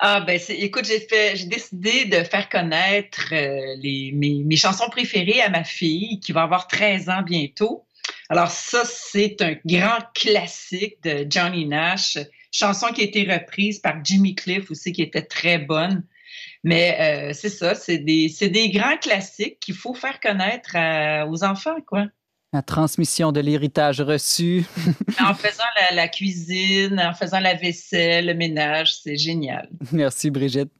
[0.00, 6.18] Ah ben écoute, j'ai décidé de faire connaître euh, mes, chansons préférées à ma fille
[6.18, 7.84] qui va avoir 13 ans bientôt.
[8.28, 12.18] Alors ça, c'est un grand classique de Johnny Nash,
[12.50, 16.02] chanson qui a été reprise par Jimmy Cliff aussi, qui était très bonne.
[16.64, 20.76] Mais euh, c'est ça, c'est des, des, grands classiques qu'il faut faire connaître
[21.28, 22.06] aux enfants, quoi.
[22.54, 24.64] La transmission de l'héritage reçu.
[25.20, 29.70] en faisant la, la, cuisine, en faisant la vaisselle, le ménage, c'est génial.
[29.90, 30.70] Merci Brigitte.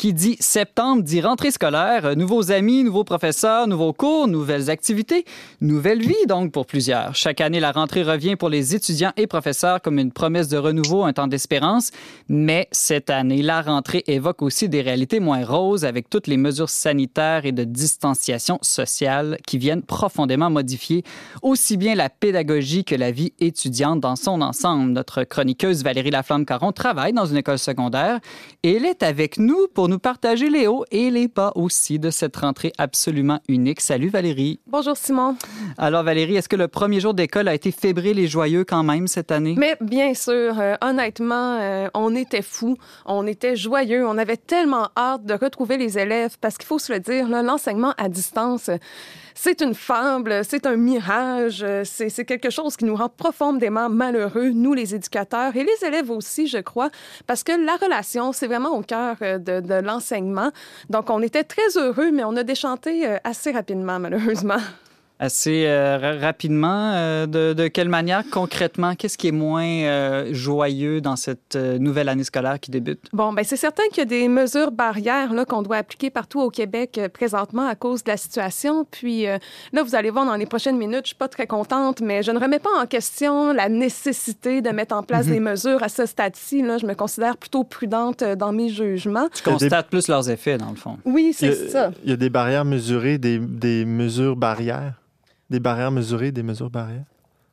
[0.00, 5.26] Qui dit septembre dit rentrée scolaire, euh, nouveaux amis, nouveaux professeurs, nouveaux cours, nouvelles activités,
[5.60, 7.14] nouvelle vie donc pour plusieurs.
[7.14, 11.04] Chaque année, la rentrée revient pour les étudiants et professeurs comme une promesse de renouveau,
[11.04, 11.90] un temps d'espérance.
[12.30, 16.70] Mais cette année, la rentrée évoque aussi des réalités moins roses avec toutes les mesures
[16.70, 21.04] sanitaires et de distanciation sociale qui viennent profondément modifier
[21.42, 24.92] aussi bien la pédagogie que la vie étudiante dans son ensemble.
[24.92, 28.18] Notre chroniqueuse Valérie Laflamme-Caron travaille dans une école secondaire
[28.62, 32.10] et elle est avec nous pour nous partager les hauts et les bas aussi de
[32.10, 33.80] cette rentrée absolument unique.
[33.80, 34.60] Salut Valérie.
[34.68, 35.36] Bonjour Simon.
[35.78, 39.08] Alors Valérie, est-ce que le premier jour d'école a été fébrile et joyeux quand même
[39.08, 39.56] cette année?
[39.58, 44.90] Mais bien sûr, euh, honnêtement, euh, on était fous, on était joyeux, on avait tellement
[44.96, 48.70] hâte de retrouver les élèves parce qu'il faut se le dire, l'enseignement à distance,
[49.34, 54.74] c'est une fable, c'est un mirage, c'est quelque chose qui nous rend profondément malheureux, nous
[54.74, 56.90] les éducateurs et les élèves aussi, je crois,
[57.26, 60.50] parce que la relation, c'est vraiment au cœur euh, de, de l'enseignement.
[60.88, 64.60] Donc, on était très heureux, mais on a déchanté euh, assez rapidement, malheureusement
[65.20, 66.92] assez euh, rapidement.
[66.94, 72.24] Euh, de, quelle manière, concrètement, qu'est-ce qui est moins euh, joyeux dans cette nouvelle année
[72.24, 73.04] scolaire qui débute?
[73.12, 76.40] Bon, ben c'est certain qu'il y a des mesures barrières là, qu'on doit appliquer partout
[76.40, 78.86] au Québec présentement à cause de la situation.
[78.90, 82.22] Puis là, vous allez voir dans les prochaines minutes, je suis pas très contente, mais
[82.22, 85.32] je ne remets pas en question la nécessité de mettre en place mhm.
[85.32, 86.62] des mesures à ce stade-ci.
[86.62, 89.28] Là, je me considère plutôt prudente dans mes jugements.
[89.34, 90.96] Tu constates plus leurs effets, dans le fond.
[91.04, 91.90] Oui, c'est ça.
[92.04, 94.94] Il y a des barrières mesurées, des, des mesures barrières?
[95.50, 97.06] Des barrières mesurées, des mesures barrières?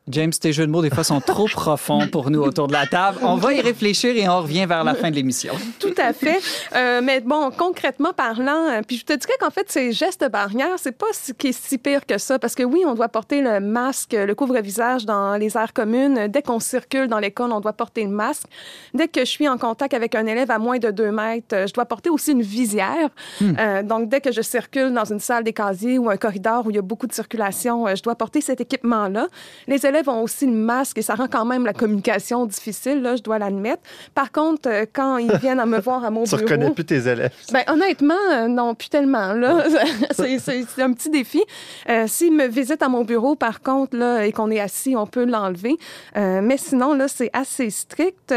[0.09, 2.87] James, tes jeux de mots, des fois, sont trop profonds pour nous autour de la
[2.87, 3.19] table.
[3.23, 5.53] On va y réfléchir et on revient vers la fin de l'émission.
[5.79, 6.39] Tout à fait.
[6.75, 10.77] Euh, mais bon, concrètement parlant, euh, puis je te dirais qu'en fait, ces gestes barrières,
[10.77, 12.39] c'est pas ce qui est si pire que ça.
[12.39, 16.27] Parce que oui, on doit porter le masque, le couvre-visage dans les aires communes.
[16.27, 18.47] Dès qu'on circule dans l'école, on doit porter le masque.
[18.93, 21.67] Dès que je suis en contact avec un élève à moins de deux mètres, euh,
[21.67, 23.09] je dois porter aussi une visière.
[23.41, 23.53] Hmm.
[23.59, 26.69] Euh, donc, dès que je circule dans une salle des casiers ou un corridor où
[26.69, 29.27] il y a beaucoup de circulation, je dois porter cet équipement-là.
[29.67, 33.01] Les élèves élèves ont aussi le masque et ça rend quand même la communication difficile,
[33.01, 33.81] là, je dois l'admettre.
[34.13, 36.37] Par contre, euh, quand ils viennent à me voir à mon bureau...
[36.37, 37.31] Tu reconnais plus tes élèves?
[37.51, 39.33] Ben, honnêtement, euh, non, plus tellement.
[39.33, 39.63] Là.
[40.11, 41.41] c'est un petit défi.
[41.89, 45.07] Euh, S'ils me visitent à mon bureau, par contre, là, et qu'on est assis, on
[45.07, 45.75] peut l'enlever.
[46.15, 48.33] Euh, mais sinon, là, c'est assez strict.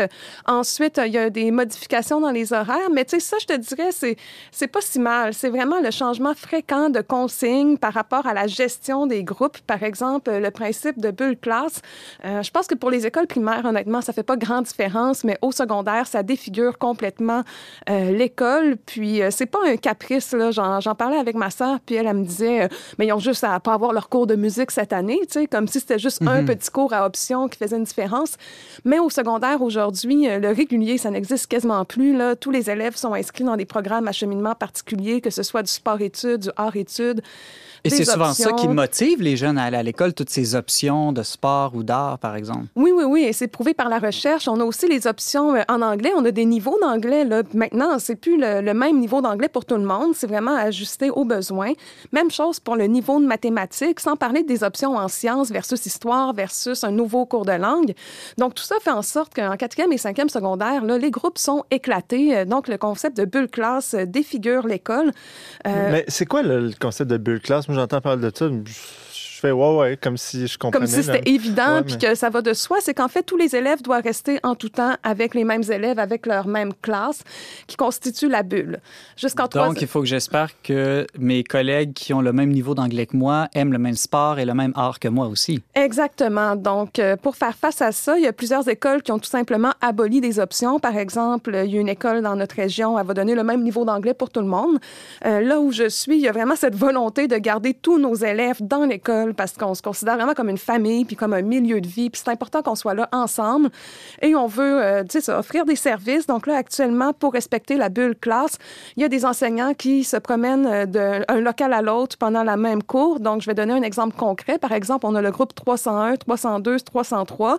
[0.47, 2.91] Ensuite, il y a des modifications dans les horaires.
[2.93, 4.17] Mais tu sais, ça, je te dirais, c'est,
[4.51, 5.35] c'est pas si mal.
[5.35, 9.59] C'est vraiment le changement fréquent de consignes par rapport à la gestion des groupes.
[9.67, 11.37] Par exemple, le principe de bulle
[12.25, 15.39] euh, je pense que pour les écoles primaires, honnêtement, ça fait pas grande différence, mais
[15.43, 17.43] au secondaire, ça défigure complètement
[17.89, 18.77] euh, l'école.
[18.87, 20.51] Puis euh, c'est pas un caprice là.
[20.51, 23.59] J'en parlais avec ma sœur, puis elle, elle me disait, mais ils ont juste à
[23.61, 26.43] pas avoir leur cours de musique cette année, tu sais, comme si c'était juste un
[26.43, 26.47] mhm.
[26.47, 28.37] petit cours à option qui faisait une différence.
[28.85, 32.37] Mais au secondaire aujourd'hui, le régulier, ça n'existe quasiment plus là.
[32.37, 35.71] Tous les élèves sont inscrits dans des programmes à cheminement particuliers, que ce soit du
[35.71, 37.23] sport-études, du art-études.
[37.85, 41.13] Et c'est souvent ça qui motive les jeunes à aller à l'école, toutes ces options
[41.13, 42.67] de sport ou d'art, par exemple.
[42.77, 43.23] Oui, oui, oui.
[43.23, 44.49] Et c'est prouvé par la recherche.
[44.49, 46.13] On a aussi les options euh, en anglais.
[46.17, 47.25] On a des niveaux d'anglais.
[47.25, 47.43] Là.
[47.55, 50.15] Maintenant, c'est plus le, même niveau d'anglais pour tout le monde.
[50.15, 51.73] C'est vraiment ajusté aux besoins.
[52.13, 56.33] Même chose pour le niveau de mathématiques, sans parler des options en sciences versus histoire
[56.33, 57.95] versus un nouveau cours de langue.
[58.39, 61.65] Donc, tout ça fait en sorte qu'en quatrième et cinquième secondaire, là, les groupes sont
[61.71, 62.37] éclatés.
[62.37, 65.13] Euh, donc, le concept de bulle classe euh, défigure l'école.
[65.65, 67.69] Mais c'est quoi le concept de bulle classe?
[67.75, 68.49] J'entends parler de ça
[69.41, 70.87] fais ouais, ouais, comme si je comprenais.
[70.87, 72.79] Comme si c'était évident, puis que ça va de soi.
[72.81, 75.99] C'est qu'en fait, tous les élèves doivent rester en tout temps avec les mêmes élèves,
[75.99, 77.23] avec leur même classe,
[77.67, 78.81] qui constitue la bulle.
[79.17, 83.07] Jusqu'en Donc, il faut que j'espère que mes collègues qui ont le même niveau d'anglais
[83.07, 85.63] que moi aiment le même sport et le même art que moi aussi.
[85.75, 86.57] Exactement.
[86.57, 89.31] Donc, euh, pour faire face à ça, il y a plusieurs écoles qui ont tout
[89.31, 90.79] simplement aboli des options.
[90.79, 93.63] Par exemple, il y a une école dans notre région, elle va donner le même
[93.63, 94.79] niveau d'anglais pour tout le monde.
[95.25, 98.15] Euh, là où je suis, il y a vraiment cette volonté de garder tous nos
[98.15, 101.81] élèves dans l'école parce qu'on se considère vraiment comme une famille puis comme un milieu
[101.81, 102.11] de vie.
[102.11, 103.71] Puis c'est important qu'on soit là ensemble
[104.23, 106.27] et on veut, euh, tu sais, offrir des services.
[106.27, 108.59] Donc là, actuellement, pour respecter la bulle classe,
[108.97, 112.57] il y a des enseignants qui se promènent euh, d'un local à l'autre pendant la
[112.57, 113.21] même cours.
[113.21, 114.59] Donc, je vais donner un exemple concret.
[114.59, 117.59] Par exemple, on a le groupe 301, 302, 303.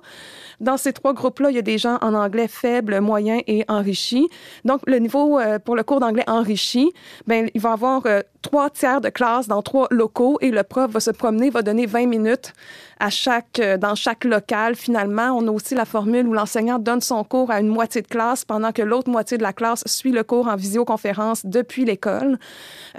[0.60, 4.28] Dans ces trois groupes-là, il y a des gens en anglais faible, moyen et enrichi.
[4.66, 6.92] Donc, le niveau euh, pour le cours d'anglais enrichi,
[7.28, 8.04] ben il va avoir
[8.42, 11.86] trois tiers de classe dans trois locaux et le prof va se promener, va donner
[11.86, 12.54] 20 minutes
[13.02, 14.76] à chaque, euh, dans chaque local.
[14.76, 18.08] Finalement, on a aussi la formule où l'enseignant donne son cours à une moitié de
[18.08, 22.38] classe pendant que l'autre moitié de la classe suit le cours en visioconférence depuis l'école.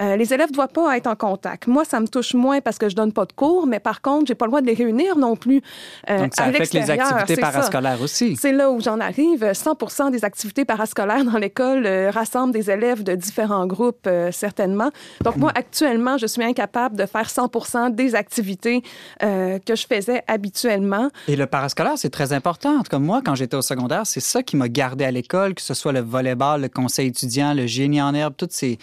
[0.00, 1.68] Euh, les élèves ne doivent pas être en contact.
[1.68, 4.26] Moi, ça me touche moins parce que je donne pas de cours, mais par contre,
[4.26, 5.62] j'ai pas le droit de les réunir non plus.
[6.10, 8.36] Euh, Donc, ça affecte les activités parascolaires aussi.
[8.36, 9.52] C'est là où j'en arrive.
[9.52, 14.90] 100 des activités parascolaires dans l'école rassemblent des élèves de différents groupes, certainement.
[15.22, 18.82] Donc, moi, actuellement, je suis incapable de faire 100 des activités
[19.20, 21.10] que je faisais habituellement.
[21.28, 22.82] Et le parascolaire, c'est très important.
[22.82, 25.74] Cas, moi, quand j'étais au secondaire, c'est ça qui m'a gardé à l'école, que ce
[25.74, 28.78] soit le volleyball, le conseil étudiant, le génie en herbe, toutes ces...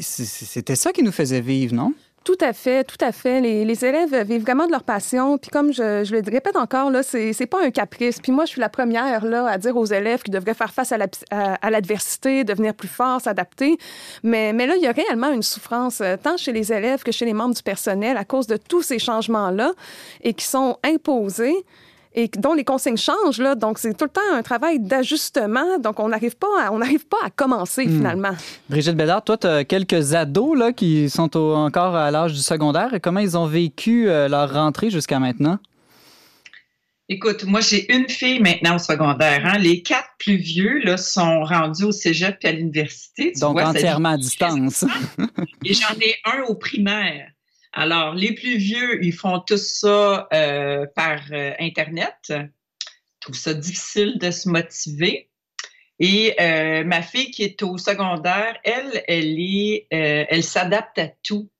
[0.00, 1.94] C'était ça qui nous faisait vivre, non?
[2.24, 3.42] Tout à fait, tout à fait.
[3.42, 5.36] Les, élèves vivent vraiment de leur passion.
[5.36, 8.18] Puis comme je, je le répète encore, là, c'est, c'est pas un caprice.
[8.18, 10.90] Puis moi, je suis la première là à dire aux élèves qu'ils devraient faire face
[10.92, 10.96] à,
[11.30, 13.76] à, l'adversité, devenir plus forts, s'adapter.
[14.22, 17.12] Mais, mais là, il y a réellement une souffrance, euh, tant chez les élèves que
[17.12, 19.72] chez les membres du personnel, à cause de tous ces changements-là
[20.22, 21.54] et qui sont imposés
[22.14, 23.38] et dont les consignes changent.
[23.38, 25.78] Là, donc, c'est tout le temps un travail d'ajustement.
[25.78, 27.96] Donc, on n'arrive pas, à, on n'arrive pas à commencer hmm.
[27.96, 28.36] finalement.
[28.68, 32.94] Brigitte Bédard, toi, tu as quelques ados là, qui sont encore à l'âge du secondaire.
[32.94, 35.58] Et comment ils ont vécu euh, leur rentrée jusqu'à maintenant?
[37.08, 39.42] Écoute, moi, j'ai une fille maintenant au secondaire.
[39.44, 39.58] Hein.
[39.58, 43.32] Les quatre plus vieux là, sont rendus au cégep et à l'université.
[43.38, 44.86] Donc, entièrement à distance.
[45.64, 47.33] et j'en ai un au primaire.
[47.76, 52.14] Alors, les plus vieux, ils font tout ça euh, par euh, Internet.
[52.28, 52.46] Je
[53.20, 55.28] trouve ça difficile de se motiver.
[55.98, 61.50] Et euh, ma fille qui est au secondaire, elle, elle est, elle s'adapte à tout.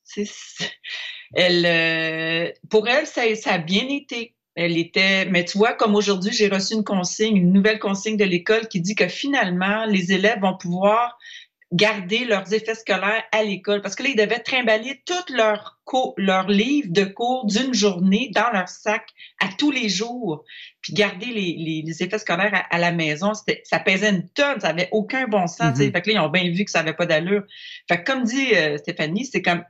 [2.70, 4.34] Pour elle, ça, ça a bien été.
[4.54, 8.24] Elle était, mais tu vois, comme aujourd'hui, j'ai reçu une consigne, une nouvelle consigne de
[8.24, 11.18] l'école qui dit que finalement, les élèves vont pouvoir
[11.74, 15.80] garder leurs effets scolaires à l'école parce que là, ils devaient trimballer tous leurs
[16.16, 19.06] leur livres de cours d'une journée dans leur sac
[19.40, 20.44] à tous les jours,
[20.80, 24.88] puis garder les, les, effets scolaires à, la maison, ça pesait une tonne, ça avait
[24.92, 25.78] aucun bon sens.
[25.78, 25.92] Mm-hmm.
[25.92, 27.42] Fait que là, ils ont bien vu que ça avait pas d'allure.
[27.88, 29.64] Fait que comme dit euh, Stéphanie, c'est comme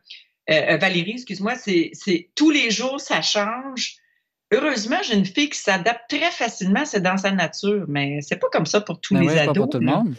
[0.51, 3.97] euh, euh, Valérie, excuse-moi, c'est tous les jours ça change.
[4.53, 8.47] Heureusement, j'ai une fille qui s'adapte très facilement, c'est dans sa nature, mais c'est pas
[8.53, 9.47] comme ça pour tous ben les ados.
[9.47, 10.15] Pas pour tout le monde.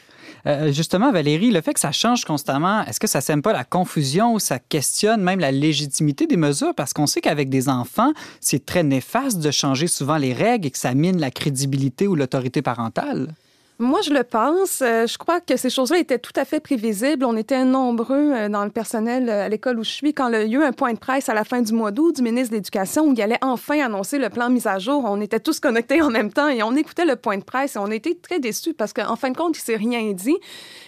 [0.48, 3.64] Euh, justement, Valérie, le fait que ça change constamment, est-ce que ça sème pas la
[3.64, 6.76] confusion ou ça questionne même la légitimité des mesures?
[6.76, 10.72] Parce qu'on sait qu'avec des enfants, c'est très néfaste de changer souvent les règles et
[10.72, 13.34] que ça mine la crédibilité ou l'autorité parentale.
[13.78, 14.82] Moi, je le pense.
[14.82, 17.26] Euh, je crois que ces choses-là étaient tout à fait prévisibles.
[17.26, 20.34] On était nombreux euh, dans le personnel euh, à l'école où je suis quand il
[20.34, 22.52] y a eu un point de presse à la fin du mois d'août du ministre
[22.52, 25.04] de l'Éducation où il allait enfin annoncer le plan mise à jour.
[25.06, 27.80] On était tous connectés en même temps et on écoutait le point de presse et
[27.80, 30.38] on était très déçus parce qu'en fin de compte, il s'est rien dit.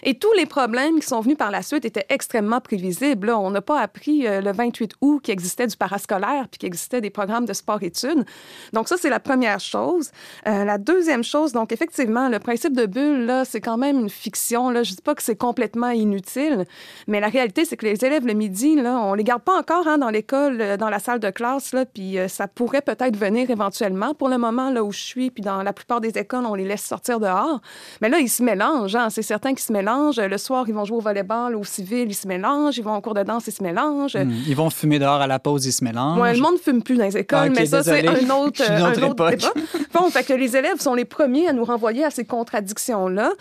[0.02, 3.28] Et tous les problèmes qui sont venus par la suite étaient extrêmement prévisibles.
[3.28, 7.10] on n'a pas appris le 28 août qu'il existait du parascolaire puis qu'il existait des
[7.10, 8.24] programmes de sport-études.
[8.72, 10.10] Donc ça, c'est la première chose.
[10.46, 14.70] la deuxième chose, donc effectivement, le principe de bulle, là, c'est quand même une fiction.
[14.70, 14.82] Là.
[14.82, 16.64] Je dis pas que c'est complètement inutile,
[17.06, 19.86] mais la réalité, c'est que les élèves le midi, là, on les garde pas encore
[19.86, 23.16] hein, dans l'école, euh, dans la salle de classe, là, puis euh, ça pourrait peut-être
[23.16, 24.14] venir éventuellement.
[24.14, 26.64] Pour le moment, là où je suis, puis dans la plupart des écoles, on les
[26.64, 27.60] laisse sortir dehors.
[28.00, 28.96] Mais là, ils se mélangent.
[28.96, 29.10] Hein.
[29.10, 30.20] C'est certain qu'ils se mélangent.
[30.20, 32.78] Le soir, ils vont jouer au volleyball, au civil, ils se mélangent.
[32.78, 34.16] Ils vont en cours de danse, ils se mélangent.
[34.16, 34.32] Hmm.
[34.46, 36.20] Ils vont fumer dehors à la pause, ils se mélangent.
[36.20, 39.30] Ouais, le monde fume plus dans les écoles, mais ça, c'est un autre, un autre
[39.30, 39.52] débat.
[39.94, 42.67] Bon, fait que les élèves sont les premiers à nous renvoyer à ces contradictions
[43.08, 43.32] là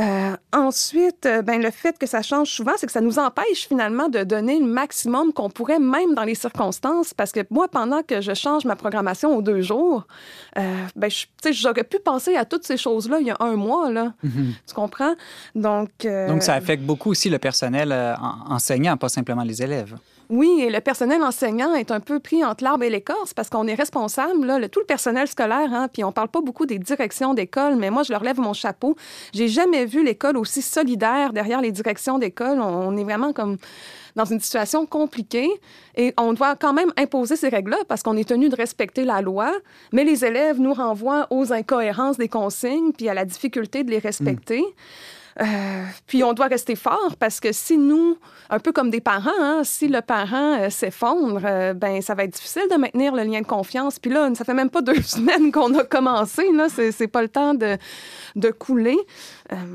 [0.00, 3.66] euh, ensuite, euh, ben, le fait que ça change souvent, c'est que ça nous empêche
[3.68, 7.14] finalement de donner le maximum qu'on pourrait, même dans les circonstances.
[7.14, 10.06] Parce que moi, pendant que je change ma programmation aux deux jours,
[10.58, 11.10] euh, ben,
[11.50, 13.90] j'aurais pu penser à toutes ces choses-là il y a un mois.
[13.90, 14.12] Là.
[14.24, 14.52] Mm-hmm.
[14.68, 15.14] Tu comprends?
[15.54, 17.94] Donc, Donc, ça affecte beaucoup aussi le personnel
[18.48, 19.96] enseignant, pas simplement les élèves.
[20.28, 23.68] Oui, et le personnel enseignant est un peu pris entre l'arbre et l'écorce parce qu'on
[23.68, 26.80] est responsable, là, le, tout le personnel scolaire, hein, puis on parle pas beaucoup des
[26.80, 28.96] directions d'école, mais moi, je leur lève mon chapeau.
[29.32, 32.60] J'ai jamais vu l'école aussi solidaire derrière les directions d'école.
[32.60, 33.56] On, est vraiment comme
[34.16, 35.50] dans une situation compliquée
[35.94, 39.20] et on doit quand même imposer ces règles-là parce qu'on est tenu de respecter la
[39.20, 39.52] loi,
[39.92, 43.98] mais les élèves nous renvoient aux incohérences des consignes puis à la difficulté de les
[43.98, 44.64] respecter.
[45.40, 48.16] Euh, puis on doit rester fort parce que si nous,
[48.48, 52.24] un peu comme des parents, hein, si le parent euh, s'effondre, euh, ben ça va
[52.24, 53.98] être difficile de maintenir le lien de confiance.
[53.98, 56.50] Puis là, ça fait même pas deux semaines qu'on a commencé.
[56.52, 57.76] Là, c'est pas le temps de,
[58.34, 58.98] de couler.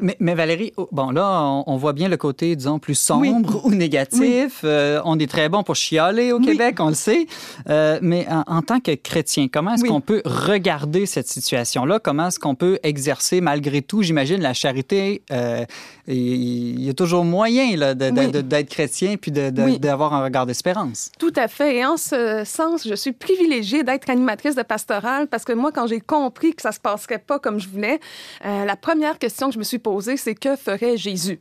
[0.02, 3.72] Mais, mais, Valérie, oh, bon là, on, voit bien le côté, disons, plus sombre ou
[3.72, 4.64] négatif.
[4.64, 7.26] on est très bon pour chialer au Québec, on le sait.
[7.68, 12.00] mais en, tant que chrétien, comment est-ce qu'on peut regarder cette situation-là?
[12.00, 15.22] Comment est-ce qu'on peut exercer, malgré tout, j'imagine, la charité?
[15.32, 15.66] Euh,
[16.08, 21.12] il y a toujours moyen d'être chrétien puis d'avoir un regard d'espérance.
[21.20, 21.78] Tout à fait.
[21.78, 25.88] Et en ce sens, je suis privilégiée d'être animatrice de pastorale parce que moi, quand
[25.88, 28.00] j'ai compris que ça se passerait pas comme je voulais,
[28.46, 31.40] euh, la première question que je me suis posée, c'est que ferait Jésus?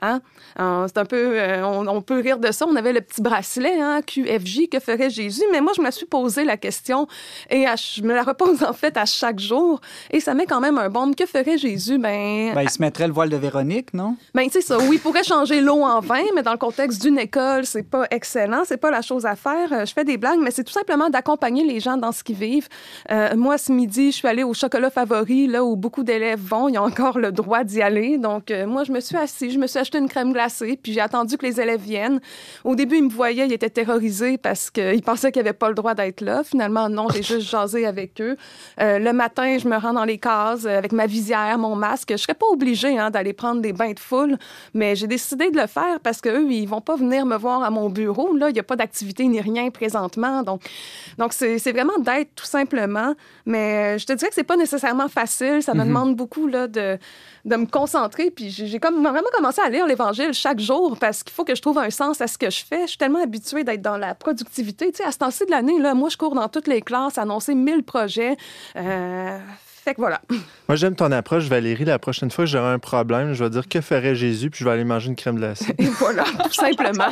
[0.00, 0.20] Hein?
[0.56, 2.66] C'est un peu, euh, on, peut rire de ça.
[2.68, 5.42] On avait le petit bracelet, hein, QFJ, que ferait Jésus?
[5.52, 7.06] Mais moi, je me suis posé la question
[7.50, 9.80] et je me la repose en fait à chaque jour.
[10.10, 11.12] Et ça met quand même un bon.
[11.12, 11.98] Que ferait Jésus?
[11.98, 14.16] Ben, ben il se mettrait le voile de Véronique, non?
[14.34, 14.78] Ben, tu ça.
[14.78, 18.06] Oui, il pourrait changer l'eau en vin, mais dans le contexte d'une école, c'est pas
[18.10, 18.62] excellent.
[18.64, 19.72] C'est pas la chose à faire.
[19.72, 22.36] Euh, je fais des blagues, mais c'est tout simplement d'accompagner les gens dans ce qu'ils
[22.36, 22.68] vivent.
[23.10, 26.68] Euh, moi, ce midi, je suis allée au chocolat favori, là où beaucoup d'élèves vont.
[26.68, 28.18] Ils ont encore le droit d'y aller.
[28.18, 31.00] Donc, moi, je me suis assise, je me suis acheté une crème glacée, puis j'ai
[31.00, 32.20] attendu que les élèves viennent.
[32.64, 35.74] Au début, ils me voyaient, ils étaient terrorisés parce qu'ils pensaient qu'ils n'avaient pas le
[35.74, 36.42] droit d'être là.
[36.44, 38.36] Finalement, non, j'ai juste jasé avec eux.
[38.80, 42.12] Euh, le matin, je me rends dans les cases avec ma visière, mon masque.
[42.12, 44.36] Je serais pas obligée hein, d'aller prendre des bains de foule,
[44.74, 47.70] mais j'ai décidé de le faire parce qu'eux, ils vont pas venir me voir à
[47.70, 48.36] mon bureau.
[48.36, 50.42] Là, il n'y a pas d'activité ni rien présentement.
[50.42, 50.62] Donc,
[51.16, 53.14] donc c'est vraiment d'être tout simplement.
[53.46, 55.62] Mais je te dirais que c'est pas nécessairement facile.
[55.62, 55.88] Ça me mhm.
[55.88, 56.98] demande beaucoup là, de
[57.48, 58.30] de me concentrer.
[58.30, 61.62] Puis j'ai comme vraiment commencé à lire l'Évangile chaque jour parce qu'il faut que je
[61.62, 62.82] trouve un sens à ce que je fais.
[62.82, 64.90] Je suis tellement habituée d'être dans la productivité.
[64.92, 67.18] Tu sais, à ce temps-ci de l'année, là, moi, je cours dans toutes les classes,
[67.18, 68.36] annoncer 1000 projets.
[68.76, 69.38] Euh,
[69.88, 70.20] fait que voilà.
[70.68, 71.84] Moi, j'aime ton approche, Valérie.
[71.84, 74.64] La prochaine fois que j'aurai un problème, je vais dire que ferait Jésus, puis je
[74.64, 75.74] vais aller manger une crème glacée.
[75.78, 77.08] Et voilà, tout simplement.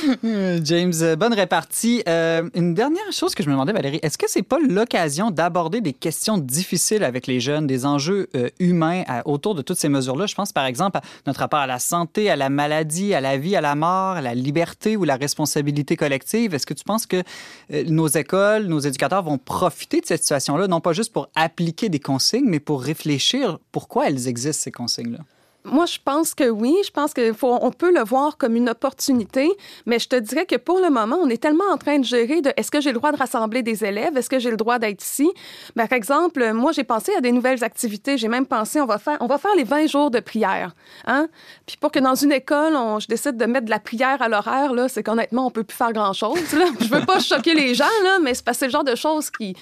[0.64, 2.02] James, euh, bonne répartie.
[2.08, 5.80] Euh, une dernière chose que je me demandais, Valérie, est-ce que c'est pas l'occasion d'aborder
[5.80, 10.26] des questions difficiles avec les jeunes, des enjeux euh, humains autour de toutes ces mesures-là?
[10.26, 13.36] Je pense par exemple à notre rapport à la santé, à la maladie, à la
[13.36, 16.54] vie, à la mort, à la liberté ou la responsabilité collective.
[16.54, 17.22] Est-ce que tu penses que
[17.70, 21.28] nos écoles, nos éducateurs vont profiter de cette situation-là, non pas juste pour
[21.60, 25.18] appliquer des consignes, mais pour réfléchir pourquoi elles existent, ces consignes-là?
[25.64, 26.74] Moi, je pense que oui.
[26.84, 29.50] Je pense qu'on peut le voir comme une opportunité,
[29.86, 32.40] mais je te dirais que pour le moment, on est tellement en train de gérer
[32.40, 34.16] de est-ce que j'ai le droit de rassembler des élèves?
[34.16, 35.30] Est-ce que j'ai le droit d'être ici?
[35.76, 38.16] Ben, par exemple, moi, j'ai pensé à des nouvelles activités.
[38.16, 40.74] J'ai même pensé, on va faire, on va faire les 20 jours de prière.
[41.06, 41.28] Hein?
[41.66, 44.28] Puis pour que dans une école, on, je décide de mettre de la prière à
[44.28, 46.38] l'horaire, c'est qu'honnêtement, on peut plus faire grand-chose.
[46.80, 47.84] Je veux pas choquer les gens,
[48.22, 49.54] mais c'est parce que genre de choses qui,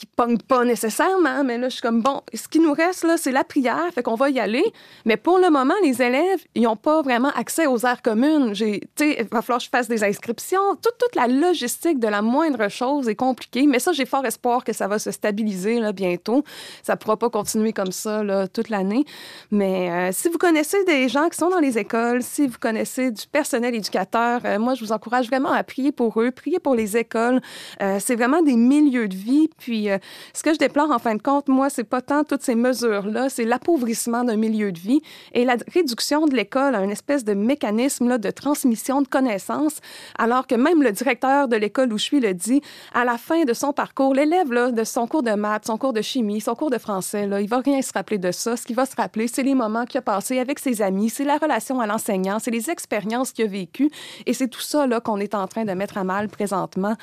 [0.00, 3.32] qui pognent pas nécessairement, mais là, je suis comme, bon, ce qui nous reste, c'est
[3.32, 4.64] la prière, fait qu'on va y aller.
[5.04, 8.54] Mais pour le moment, les élèves, ils n'ont pas vraiment accès aux aires communes.
[8.54, 10.74] J'ai, il va falloir que je fasse des inscriptions.
[10.82, 14.64] Toute, toute la logistique de la moindre chose est compliquée, mais ça, j'ai fort espoir
[14.64, 16.44] que ça va se stabiliser, là, bientôt.
[16.82, 19.04] Ça pourra pas continuer comme ça, là, toute l'année.
[19.50, 23.10] Mais euh, si vous connaissez des gens qui sont dans les écoles, si vous connaissez
[23.10, 26.74] du personnel éducateur, euh, moi, je vous encourage vraiment à prier pour eux, prier pour
[26.74, 27.40] les écoles.
[27.82, 29.88] Euh, c'est vraiment des milieux de vie, puis
[30.34, 33.28] ce que je déplore, en fin de compte, moi, c'est pas tant toutes ces mesures-là,
[33.28, 35.00] c'est l'appauvrissement d'un milieu de vie
[35.32, 39.80] et la réduction de l'école à une espèce de mécanisme là, de transmission de connaissances,
[40.18, 42.60] alors que même le directeur de l'école où je suis le dit,
[42.94, 46.02] à la fin de son parcours, l'élève, de son cours de maths, son cours de
[46.02, 48.56] chimie, son cours de français, là, il va rien se rappeler de ça.
[48.56, 51.24] Ce qu'il va se rappeler, c'est les moments qu'il a passés avec ses amis, c'est
[51.24, 53.90] la relation à l'enseignant, c'est les expériences qu'il a vécues
[54.26, 56.96] et c'est tout ça qu'on est en train de mettre à mal présentement.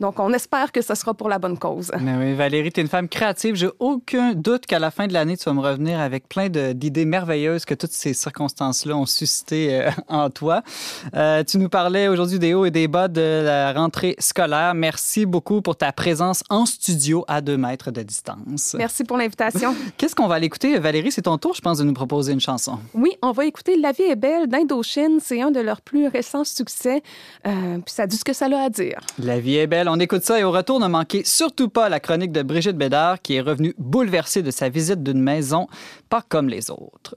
[0.00, 1.90] Donc, on espère que ce sera pour la bonne cause.
[1.94, 3.54] Oui, Valérie, tu es une femme créative.
[3.54, 7.04] J'ai aucun doute qu'à la fin de l'année, tu vas me revenir avec plein d'idées
[7.04, 10.62] merveilleuses que toutes ces circonstances-là ont suscité euh, en toi.
[11.14, 14.74] Euh, tu nous parlais aujourd'hui des hauts et des bas de la rentrée scolaire.
[14.74, 18.74] Merci beaucoup pour ta présence en studio à deux mètres de distance.
[18.76, 19.74] Merci pour l'invitation.
[19.96, 20.78] Qu'est-ce qu'on va aller écouter?
[20.78, 22.78] Valérie, c'est ton tour, je pense, de nous proposer une chanson.
[22.94, 25.18] Oui, on va écouter La vie est belle d'Indochine.
[25.22, 27.02] C'est un de leurs plus récents succès.
[27.46, 28.98] Euh, puis ça dit ce que ça a à dire.
[29.18, 29.88] La vie est belle.
[29.88, 33.22] On écoute ça et au retour, ne manquez surtout pas la chronique de Brigitte Bédard
[33.22, 35.68] qui est revenue bouleversée de sa visite d'une maison
[36.08, 37.16] pas comme les autres.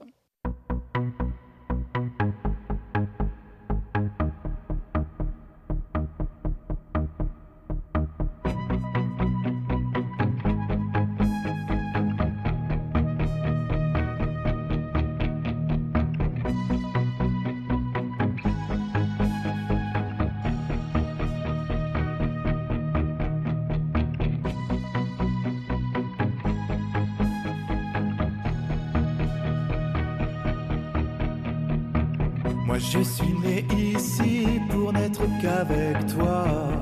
[32.78, 36.77] Je suis né ici pour n'être qu'avec toi.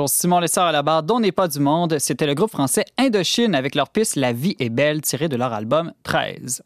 [0.00, 1.98] Toujours Simon Lessard à la barre dont n'est pas du monde.
[1.98, 5.52] C'était le groupe français Indochine avec leur piste La vie est belle tirée de leur
[5.52, 6.62] album 13.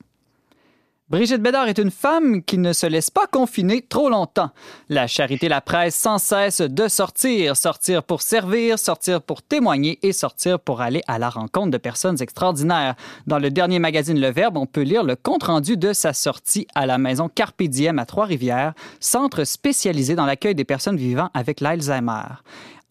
[1.11, 4.51] Brigitte Bédard est une femme qui ne se laisse pas confiner trop longtemps.
[4.89, 10.13] La charité la presse sans cesse de sortir, sortir pour servir, sortir pour témoigner et
[10.13, 12.95] sortir pour aller à la rencontre de personnes extraordinaires.
[13.27, 16.87] Dans le dernier magazine Le Verbe, on peut lire le compte-rendu de sa sortie à
[16.87, 22.23] la maison Carpe Diem à Trois-Rivières, centre spécialisé dans l'accueil des personnes vivant avec l'Alzheimer.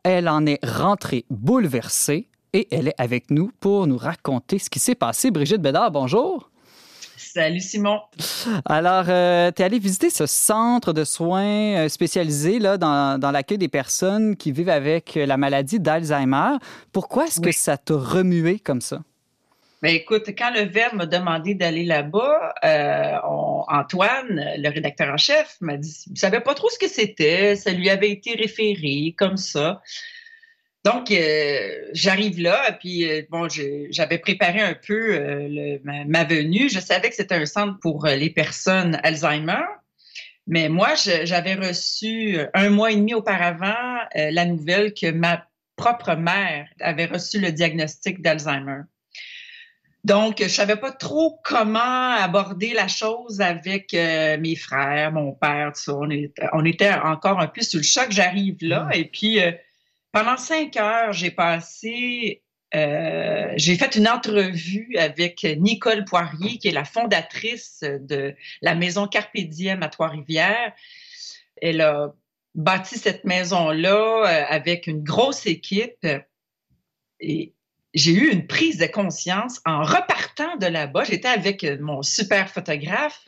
[0.04, 4.80] Elle en est rentrée bouleversée et elle est avec nous pour nous raconter ce qui
[4.80, 5.32] s'est passé.
[5.32, 6.50] Brigitte Bédard, bonjour.
[7.16, 8.00] Salut Simon.
[8.66, 13.32] Alors, euh, tu es allé visiter ce centre de soins euh, spécialisé là, dans, dans
[13.32, 16.58] l'accueil des personnes qui vivent avec la maladie d'Alzheimer.
[16.92, 19.00] Pourquoi est-ce que ça t'a remué comme ça?
[19.84, 23.18] Ben écoute, quand le Verbe m'a demandé d'aller là-bas, euh,
[23.68, 27.72] Antoine, le rédacteur en chef, m'a dit, il savait pas trop ce que c'était, ça
[27.72, 29.82] lui avait été référé comme ça.
[30.86, 33.50] Donc, euh, j'arrive là, puis euh, bon,
[33.90, 36.70] j'avais préparé un peu euh, ma, ma venue.
[36.70, 39.66] Je savais que c'était un centre pour euh, les personnes Alzheimer,
[40.48, 46.16] mais moi, j'avais reçu un mois et demi auparavant euh, la nouvelle que ma propre
[46.16, 48.84] mère avait reçu le diagnostic d'Alzheimer.
[50.04, 55.72] Donc, je savais pas trop comment aborder la chose avec euh, mes frères, mon père,
[55.74, 55.96] tout ça.
[55.96, 58.08] On, est- on était encore un peu sous le choc.
[58.10, 59.52] J'arrive là et puis euh,
[60.12, 62.44] pendant cinq heures, j'ai passé,
[62.76, 69.08] euh, j'ai fait une entrevue avec Nicole Poirier, qui est la fondatrice de la maison
[69.08, 70.74] Carpe Diem à Trois-Rivières.
[71.62, 72.14] Elle a
[72.56, 76.06] bâti cette maison-là avec une grosse équipe
[77.22, 77.54] et
[77.94, 81.04] j'ai eu une prise de conscience en repartant de là-bas.
[81.04, 83.28] J'étais avec mon super photographe,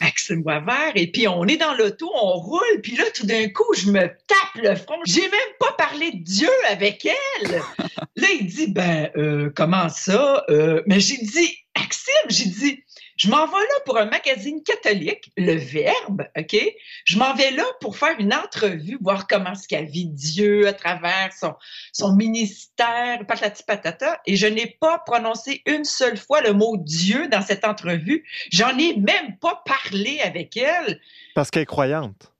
[0.00, 3.72] Maxime Boisvert, et puis on est dans l'auto, on roule, puis là, tout d'un coup,
[3.76, 4.98] je me tape le front.
[5.06, 7.62] J'ai même pas parlé de Dieu avec elle.
[8.16, 10.44] Là, il dit, ben, euh, comment ça?
[10.50, 12.84] Euh, mais j'ai dit, Maxime, j'ai dit,
[13.20, 16.56] je m'en vais là pour un magazine catholique, Le Verbe, OK?
[17.04, 20.72] Je m'en vais là pour faire une entrevue, voir comment ce qu'a vit Dieu à
[20.72, 21.52] travers son,
[21.92, 27.28] son ministère, patati patata, et je n'ai pas prononcé une seule fois le mot Dieu
[27.28, 28.24] dans cette entrevue.
[28.50, 30.98] J'en ai même pas parlé avec elle.
[31.34, 32.32] Parce qu'elle est croyante.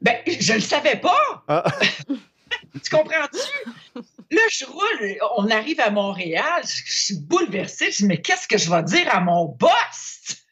[0.00, 1.42] Ben, je le savais pas.
[1.48, 1.64] Ah.
[2.08, 4.00] tu comprends-tu?
[4.34, 7.92] Là, je roule, on arrive à Montréal, je, suis bouleversée.
[7.92, 10.44] Je dis, mais qu'est-ce que je vais dire à mon boss?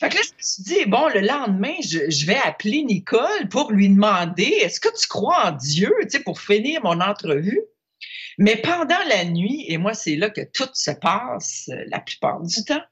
[0.00, 3.48] fait que là, je me suis dit, bon, le lendemain, je, je vais appeler Nicole
[3.50, 7.60] pour lui demander, est-ce que tu crois en Dieu, tu sais, pour finir mon entrevue?
[8.38, 12.40] Mais pendant la nuit, et moi, c'est là que tout se passe euh, la plupart
[12.40, 12.82] du temps,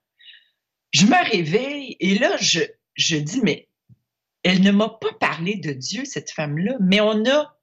[0.90, 2.60] je me réveille et là, je,
[2.94, 3.68] je dis, mais
[4.42, 7.57] elle ne m'a pas parlé de Dieu, cette femme-là, mais on a,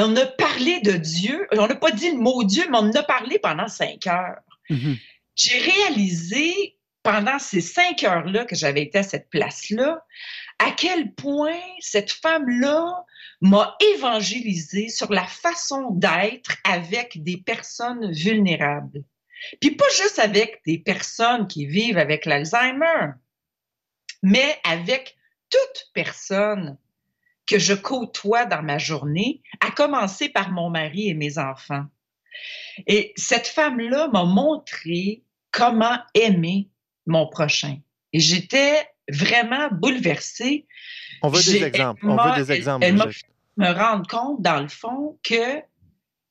[0.00, 1.46] on a parlé de Dieu.
[1.52, 4.40] On n'a pas dit le mot Dieu, mais on en a parlé pendant cinq heures.
[4.70, 4.96] Mhm.
[5.34, 10.04] J'ai réalisé pendant ces cinq heures-là que j'avais été à cette place-là,
[10.58, 13.04] à quel point cette femme-là
[13.40, 19.04] m'a évangélisé sur la façon d'être avec des personnes vulnérables.
[19.60, 23.12] Puis pas juste avec des personnes qui vivent avec l'Alzheimer,
[24.22, 25.16] mais avec
[25.48, 26.76] toute personne
[27.48, 31.86] que je côtoie dans ma journée, à commencer par mon mari et mes enfants.
[32.86, 36.68] Et cette femme-là m'a montré comment aimer
[37.06, 37.78] mon prochain.
[38.12, 40.66] Et j'étais vraiment bouleversée.
[41.22, 42.06] On veut des exemples.
[42.06, 42.84] On veut des exemples.
[42.84, 45.62] elle me rendre compte, dans le fond, que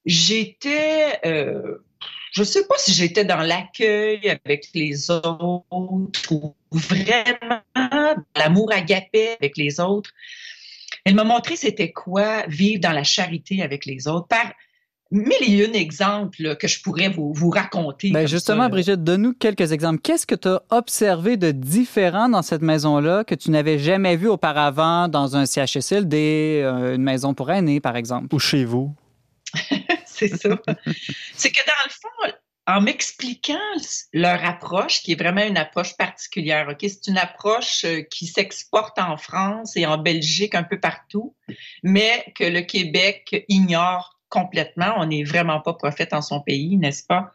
[0.06, 1.84] j'étais, euh,
[2.32, 5.66] je sais pas si j'étais dans l'accueil avec les autres
[6.32, 10.14] ou vraiment dans l'amour agapé avec les autres.
[11.08, 14.52] Elle m'a montré c'était quoi vivre dans la charité avec les autres par
[15.10, 18.12] mille et une exemples que je pourrais vous, vous raconter.
[18.12, 18.70] Ben justement, ça.
[18.70, 20.02] Brigitte, donne-nous quelques exemples.
[20.02, 24.28] Qu'est-ce que tu as observé de différent dans cette maison-là que tu n'avais jamais vu
[24.28, 28.36] auparavant dans un CHSLD, euh, une maison pour aînés, par exemple?
[28.36, 28.94] Ou chez vous.
[30.06, 30.60] c'est ça.
[31.36, 32.38] c'est que dans le fond,
[32.68, 33.58] en m'expliquant
[34.14, 39.00] leur approche, qui est vraiment une approche particulière, ok, c'est une approche euh, qui s'exporte
[39.00, 41.34] en France et en Belgique un peu partout,
[41.82, 44.96] mais que le Québec ignore complètement.
[44.98, 47.32] On n'est vraiment pas prophète en son pays, n'est-ce pas?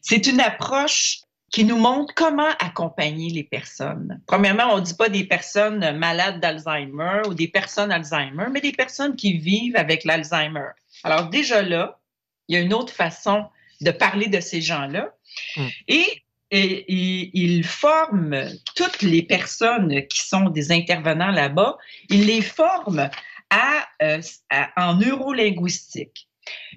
[0.00, 1.20] C'est une approche
[1.52, 4.20] qui nous montre comment accompagner les personnes.
[4.26, 8.72] Premièrement, on ne dit pas des personnes malades d'Alzheimer ou des personnes Alzheimer, mais des
[8.72, 10.70] personnes qui vivent avec l'Alzheimer.
[11.04, 12.00] Alors déjà là,
[12.48, 13.46] il y a une autre façon
[13.80, 15.10] de parler de ces gens-là.
[15.56, 15.66] Mm.
[15.88, 21.76] Et, et- et ils forment toutes les personnes qui sont des intervenants là-bas,
[22.08, 23.10] ils les forment
[23.50, 24.20] à, euh,
[24.50, 26.28] à- en neurolinguistique.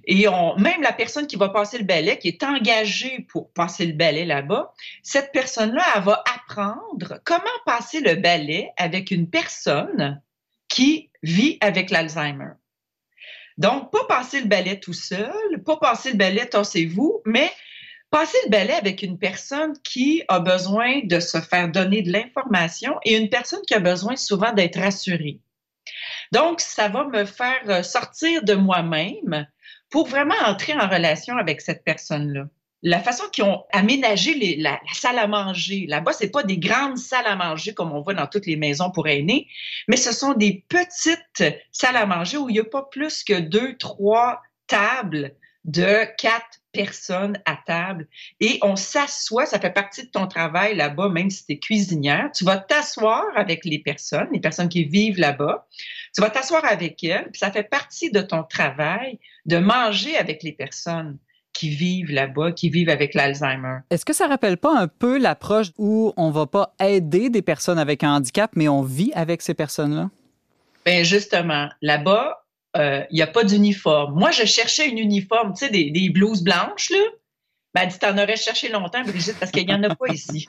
[0.05, 3.85] Et on, même la personne qui va passer le balai, qui est engagée pour passer
[3.85, 4.73] le balai là-bas,
[5.03, 10.21] cette personne-là, elle va apprendre comment passer le balai avec une personne
[10.67, 12.53] qui vit avec l'Alzheimer.
[13.59, 17.51] Donc, pas passer le balai tout seul, pas passer le balai, tassez-vous, mais
[18.09, 22.95] passer le balai avec une personne qui a besoin de se faire donner de l'information
[23.03, 25.39] et une personne qui a besoin souvent d'être rassurée.
[26.31, 29.45] Donc, ça va me faire euh, sortir de moi-même
[29.89, 32.45] pour vraiment entrer en relation avec cette personne-là.
[32.81, 37.27] La façon qu'ils ont aménagé la, salle à manger, là-bas, c'est pas des grandes salles
[37.27, 39.47] à manger comme on voit dans toutes les maisons pour aînés,
[39.89, 43.39] mais ce sont des petites salles à manger où il n'y a pas plus que
[43.39, 48.07] deux, trois tables de quatre personnes à table
[48.39, 52.29] et on s'assoit, ça fait partie de ton travail là-bas, même si tu es cuisinière.
[52.33, 55.67] Tu vas t'asseoir avec les personnes, les personnes qui vivent là-bas.
[56.15, 60.43] Tu vas t'asseoir avec elle, puis ça fait partie de ton travail de manger avec
[60.43, 61.17] les personnes
[61.53, 63.79] qui vivent là-bas, qui vivent avec l'Alzheimer.
[63.89, 67.79] Est-ce que ça rappelle pas un peu l'approche où on va pas aider des personnes
[67.79, 70.09] avec un handicap, mais on vit avec ces personnes-là?
[70.85, 72.45] Ben justement, là-bas,
[72.75, 74.17] il n'y a pas d'uniforme.
[74.17, 76.99] Moi, je cherchais une uniforme, tu sais, des, des blouses blanches, là.
[77.73, 80.47] Ben, elle dit, t'en aurais cherché longtemps, Brigitte, parce qu'il n'y en a pas ici.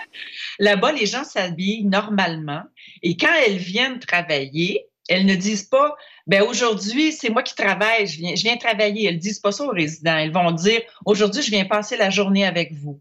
[0.58, 2.62] Là-bas, les gens s'habillent normalement.
[3.02, 5.96] Et quand elles viennent travailler, elles ne disent pas,
[6.28, 9.08] ben aujourd'hui, c'est moi qui travaille, je viens, travailler.
[9.08, 10.18] Elles disent pas ça aux résidents.
[10.18, 13.00] Elles vont dire, aujourd'hui, je viens passer la journée avec vous.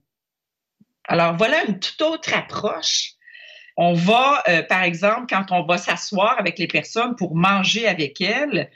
[1.03, 3.11] Alors, voilà une toute autre approche.
[3.75, 8.21] On va, euh, par exemple, quand on va s'asseoir avec les personnes pour manger avec
[8.21, 8.71] elles,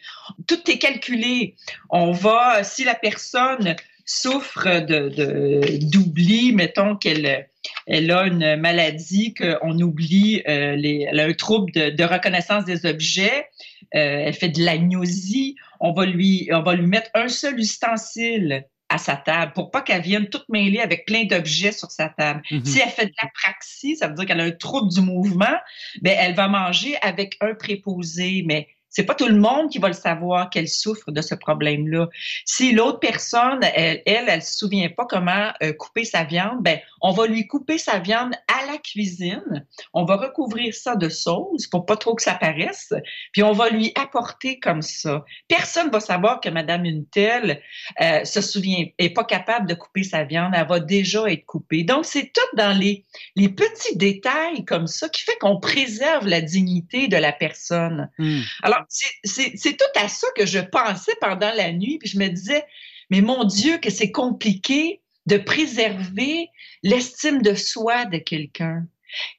[0.47, 1.55] tout est calculé.
[1.89, 3.75] On va, si la personne
[4.05, 7.49] souffre de d'oubli, mettons qu'elle
[7.87, 13.47] elle a une maladie qu'on oublie, euh, elle a un trouble de, reconnaissance des objets,
[13.47, 18.65] euh, elle fait de l'agnosie, on va lui on va lui mettre un seul ustensile
[18.89, 22.41] à sa table pour pas qu'elle vienne toute mêlée avec plein d'objets sur sa table.
[22.51, 22.65] Mhm.
[22.65, 25.57] Si elle fait de l'apraxie, ça veut dire qu'elle a un trouble du mouvement,
[26.01, 29.87] ben elle va manger avec un préposé, mais c'est pas tout le monde qui va
[29.87, 32.09] le savoir qu'elle souffre de ce problème-là.
[32.45, 36.79] Si l'autre personne, elle, elle, elle se souvient pas comment euh, couper sa viande, ben,
[37.01, 39.65] on va lui couper sa viande à la cuisine.
[39.93, 42.93] On va recouvrir ça de sauce pour pas trop que ça paraisse.
[43.31, 45.23] Puis on va lui apporter comme ça.
[45.47, 47.61] Personne va savoir que Madame une telle
[48.01, 50.53] euh, se souvient, est pas capable de couper sa viande.
[50.53, 51.83] Elle va déjà être coupée.
[51.83, 53.05] Donc c'est tout dans les,
[53.37, 58.09] les petits détails comme ça qui fait qu'on préserve la dignité de la personne.
[58.17, 58.41] Hmm.
[58.63, 62.65] Alors, c'est tout à ça que je pensais pendant la nuit, puis je me disais,
[63.09, 66.49] mais mon Dieu, que c'est compliqué de préserver
[66.83, 68.85] l'estime de soi de quelqu'un.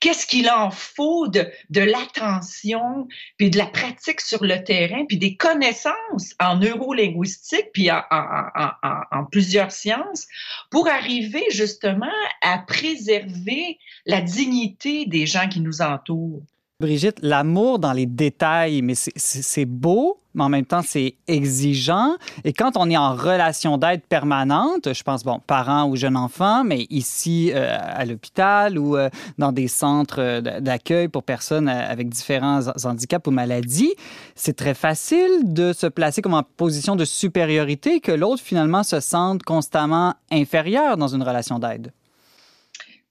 [0.00, 5.16] Qu'est-ce qu'il en faut de, de l'attention, puis de la pratique sur le terrain, puis
[5.16, 10.26] des connaissances en neurolinguistique, puis en, plusieurs sciences,
[10.70, 12.12] pour arriver justement
[12.42, 16.42] à préserver la dignité des gens qui nous entourent?
[16.82, 22.16] Brigitte, l'amour dans les détails, mais c'est beau, mais en même temps, c'est exigeant.
[22.42, 26.64] Et quand on est en relation d'aide permanente, je pense, bon, parents ou jeunes enfants,
[26.64, 32.08] mais ici euh, à l'hôpital ou euh, dans des centres euh, d'accueil pour personnes avec
[32.08, 33.94] différents handicaps ou maladies,
[34.34, 38.98] c'est très facile de se placer comme en position de supériorité que l'autre finalement se
[38.98, 41.92] sente constamment inférieur dans une relation d'aide.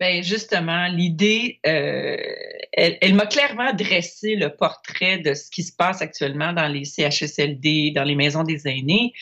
[0.02, 2.18] Ben justement, l'idée, euh,
[2.74, 7.92] elle, m'a clairement dressé le portrait de ce qui se passe actuellement dans les CHSLD,
[7.92, 9.14] dans les maisons des aînés.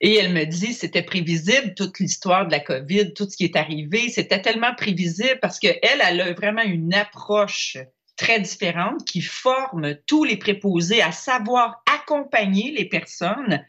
[0.00, 3.56] Et elle me dit, c'était prévisible, toute l'histoire de la COVID, tout ce qui est
[3.56, 7.76] arrivé, c'était tellement prévisible parce qu'elle, elle a vraiment une approche
[8.14, 13.66] très différente qui forme tous les préposés à savoir accompagner les personnes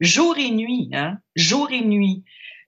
[0.00, 2.24] jour et nuit, hein, jour et nuit.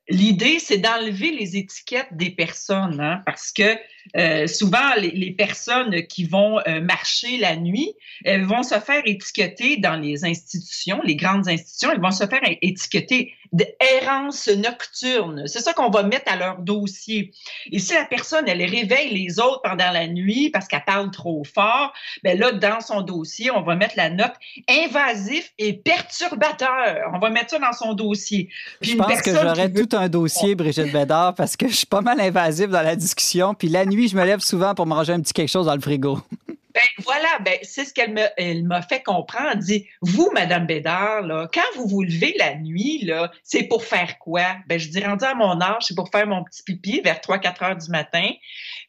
[0.09, 3.76] L'idée, c'est d'enlever les étiquettes des personnes, hein, parce que
[4.16, 7.92] euh, souvent, les, les, personnes qui vont euh, marcher la nuit,
[8.24, 12.40] elles vont se faire étiqueter dans les institutions, les grandes institutions, elles vont se faire
[12.62, 15.46] étiqueter d'errance nocturne.
[15.46, 17.32] C'est ça qu'on va mettre à leur dossier.
[17.72, 21.42] Et si la personne, elle réveille les autres pendant la nuit parce qu'elle parle trop
[21.44, 21.92] fort,
[22.22, 24.34] ben là, dans son dossier, on va mettre la note
[24.68, 27.11] invasif et perturbateur.
[27.14, 28.50] On va mettre ça dans son dossier.
[28.80, 29.86] Puis je pense que j'aurais veut...
[29.86, 33.54] tout un dossier, Brigitte Bédard, parce que je suis pas mal invasif dans la discussion.
[33.54, 35.80] Puis la nuit, je me lève souvent pour manger un petit quelque chose dans le
[35.80, 36.20] frigo.
[36.78, 39.51] Ben voilà, ben c'est ce qu'elle m'a fait comprendre.
[39.55, 43.11] Elle dit vous Madame Bédard quand vous vous levez la nuit
[43.42, 46.44] c'est pour faire quoi Ben je dis rendu à mon âge, c'est pour faire mon
[46.44, 48.30] petit pipi vers 3 4 heures du matin.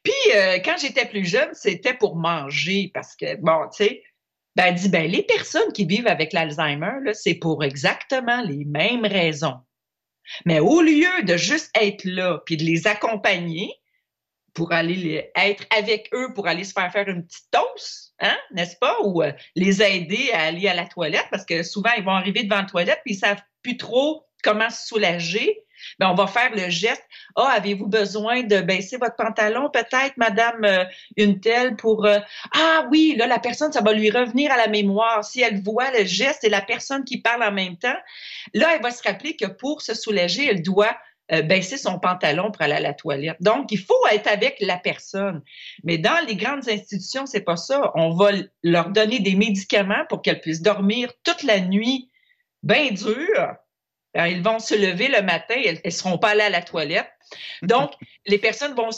[0.03, 4.03] Puis euh, quand j'étais plus jeune, c'était pour manger parce que bon, tu sais,
[4.55, 9.05] ben elle dit ben les personnes qui vivent avec l'Alzheimer c'est pour exactement les mêmes
[9.05, 9.57] raisons.
[10.45, 13.78] Mais au lieu de juste être là puis de les accompagner,
[14.53, 18.37] pour aller les, être avec eux, pour aller se faire faire une petite toast, hein,
[18.51, 18.97] n'est-ce pas?
[19.03, 22.43] Ou euh, les aider à aller à la toilette, parce que souvent, ils vont arriver
[22.43, 25.63] devant la toilette, puis ils savent plus trop comment se soulager.
[25.97, 27.03] Ben, on va faire le geste.
[27.35, 30.83] Ah, oh, avez-vous besoin de baisser votre pantalon, peut-être, madame euh,
[31.15, 32.05] une telle, pour...
[32.05, 32.19] Euh,
[32.53, 35.23] ah oui, là, la personne, ça va lui revenir à la mémoire.
[35.23, 37.97] Si elle voit le geste et la personne qui parle en même temps,
[38.53, 40.97] là, elle va se rappeler que pour se soulager, elle doit
[41.31, 43.37] euh, baisser son pantalon pour aller à la toilette.
[43.39, 45.43] Donc, il faut être avec la personne.
[45.83, 47.91] Mais dans les grandes institutions, c'est pas ça.
[47.93, 48.31] On va
[48.63, 52.09] leur donner des médicaments pour qu'elles puissent dormir toute la nuit
[52.63, 53.53] bien dur.
[54.15, 57.09] Alors, ils vont se lever le matin, elles ne seront pas allées à la toilette.
[57.61, 57.91] Donc,
[58.25, 58.89] les personnes vont,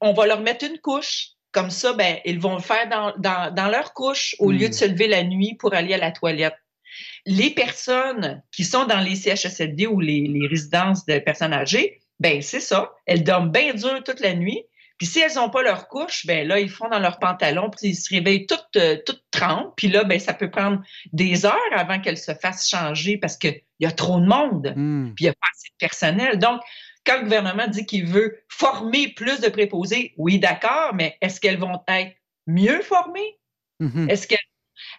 [0.00, 1.30] on va leur mettre une couche.
[1.52, 4.74] Comme ça, ben, ils vont le faire dans, dans, dans leur couche au lieu de
[4.74, 6.54] se lever la nuit pour aller à la toilette.
[7.26, 12.42] Les personnes qui sont dans les CHSLD ou les, les résidences de personnes âgées, ben
[12.42, 12.92] c'est ça.
[13.06, 14.62] Elles dorment bien dur toute la nuit.
[14.98, 17.88] Puis si elles n'ont pas leur couche, ben là, ils font dans leur pantalon, puis
[17.88, 19.72] ils se réveillent toutes, euh, toutes trempes.
[19.76, 20.82] Puis là, ben ça peut prendre
[21.14, 25.14] des heures avant qu'elles se fassent changer parce qu'il y a trop de monde, Hmm.
[25.14, 26.38] puis il n'y a pas assez de personnel.
[26.38, 26.60] Donc,
[27.06, 31.58] quand le gouvernement dit qu'il veut former plus de préposés, oui, d'accord, mais est-ce qu'elles
[31.58, 32.14] vont être
[32.46, 33.38] mieux formées?
[33.80, 34.10] Mhm.
[34.10, 34.38] Est-ce qu'elles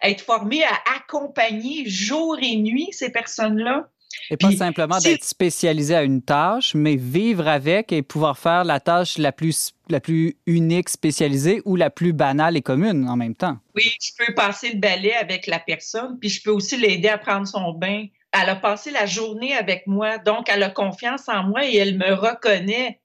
[0.02, 3.88] être formées à accompagner jour et nuit ces personnes-là?
[4.30, 8.38] Et pas Puis, simplement si- d'être spécialisé à une tâche, mais vivre avec et pouvoir
[8.38, 13.08] faire la tâche la plus, la plus unique, spécialisée ou la plus banale et commune
[13.08, 13.58] en même temps.
[13.74, 17.18] Oui, je peux passer le balai avec la personne, puis je peux aussi l'aider à
[17.18, 18.06] prendre son bain.
[18.32, 21.96] Elle a passé la journée avec moi, donc elle a confiance en moi et elle
[21.98, 23.00] me reconnaît.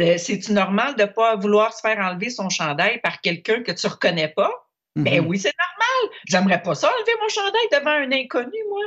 [0.00, 3.72] Euh, C'est-tu normal de ne pas vouloir se faire enlever son chandail par quelqu'un que
[3.72, 4.50] tu ne reconnais pas?
[5.04, 5.26] Ben Mhm.
[5.28, 6.16] oui, c'est normal.
[6.28, 8.82] J'aimerais pas ça enlever mon chandail devant un inconnu, moi.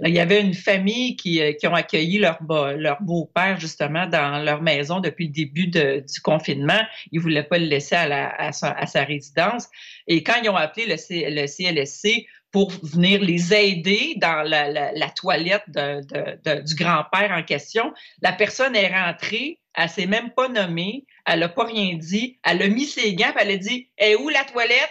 [0.00, 2.38] Là, il y avait une famille qui, euh, qui ont accueilli leur,
[2.76, 6.80] leur beau-père, justement, dans leur maison depuis le début de- du confinement.
[7.12, 9.68] Ils voulaient pas le laisser à, la- à sa, à sa résidence.
[10.06, 14.68] Et quand ils ont appelé le, C- le CLSC pour venir les aider dans la,
[14.70, 17.92] la- la toilette de- de- de- du grand-père en question,
[18.22, 22.62] la personne est rentrée, elle s'est même pas nommée, elle a pas rien dit, elle
[22.62, 24.90] a mis ses gants, puis elle a dit «Est où la toilette?»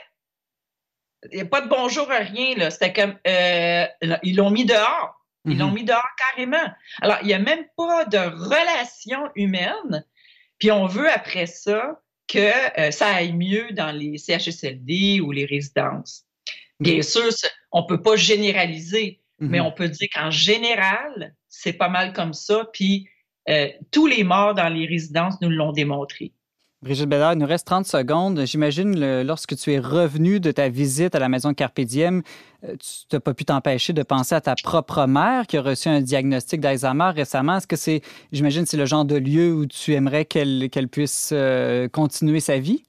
[1.32, 2.55] Il n'y a pas de bonjour, rien.
[2.55, 2.70] là.
[2.70, 3.86] C'était comme euh,
[4.24, 5.13] ils l'ont mis dehors.
[5.45, 5.59] Ils Mhm.
[5.59, 6.68] l'ont mis dehors carrément.
[7.01, 10.05] Alors, il n'y a même pas de relation humaine.
[10.59, 15.45] Puis on veut après ça que euh, ça aille mieux dans les CHSLD ou les
[15.45, 16.26] résidences.
[16.80, 17.30] Bien sûr,
[17.72, 19.49] on ne peut pas généraliser, Mhm.
[19.49, 22.68] mais on peut dire qu'en général, c'est pas mal comme ça.
[22.74, 23.07] Puis
[23.49, 26.34] euh, tous les morts dans les résidences nous l'ont démontré.
[26.84, 28.46] Brigitte Bédard, il nous reste 30 secondes.
[28.46, 32.22] J'imagine, lorsque tu es revenu de ta visite à la maison Carpe Diem,
[32.64, 35.90] euh, tu n'as pas pu t'empêcher de penser à ta propre mère qui a reçu
[35.90, 37.58] un diagnostic d'Alzheimer récemment.
[37.58, 38.02] Est-ce que c'est,
[38.32, 42.60] j'imagine, c'est le genre de lieu où tu aimerais qu'elle qu'elle puisse euh, continuer sa
[42.60, 42.84] vie?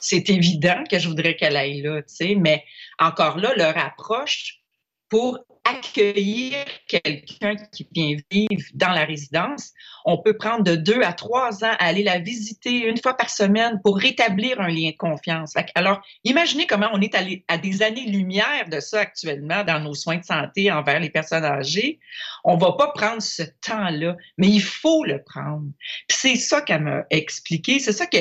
[0.00, 2.64] c'est évident que je voudrais qu'elle aille là, tu sais, mais
[2.98, 4.60] encore là, leur approche
[5.08, 6.56] pour accueillir
[6.88, 9.72] quelqu'un qui vient vivre dans la résidence,
[10.04, 13.30] on peut prendre de deux à trois ans à aller la visiter une fois par
[13.30, 15.54] semaine pour rétablir un lien de confiance.
[15.74, 20.18] Alors, imaginez comment on est allé à des années-lumière de ça actuellement dans nos soins
[20.18, 22.00] de santé envers les personnes âgées.
[22.44, 25.66] On va pas prendre ce temps-là, mais il faut le prendre.
[26.08, 28.18] C'est ça qu'elle m'a expliqué, c'est ça que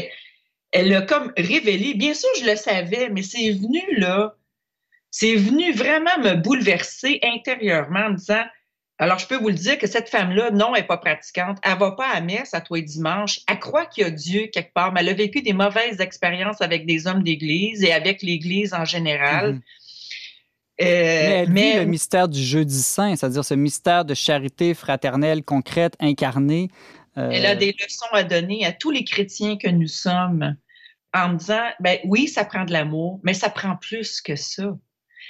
[0.71, 1.95] elle a comme révélé.
[1.95, 4.35] Bien sûr, je le savais, mais c'est venu là.
[5.12, 8.43] C'est venu vraiment me bouleverser intérieurement en me disant
[9.01, 11.57] alors, je peux vous le dire que cette femme-là, non, elle n'est pas pratiquante.
[11.64, 13.39] Elle va pas à messe à toi et dimanche.
[13.47, 16.62] Elle croit qu'il y a Dieu quelque part, mais elle a vécu des mauvaises expériences
[16.62, 19.53] avec des hommes d'église et avec l'Église en général.
[19.53, 19.62] Mhm.
[20.82, 24.74] Euh, Mais elle vit mais le mystère du jeudi saint, c'est-à-dire ce mystère de charité
[24.74, 26.70] fraternelle concrète, incarnée.
[27.18, 30.57] Euh, Elle a des leçons à donner à tous les chrétiens que nous sommes
[31.14, 34.78] en me disant, ben oui, ça prend de l'amour, mais ça prend plus que ça.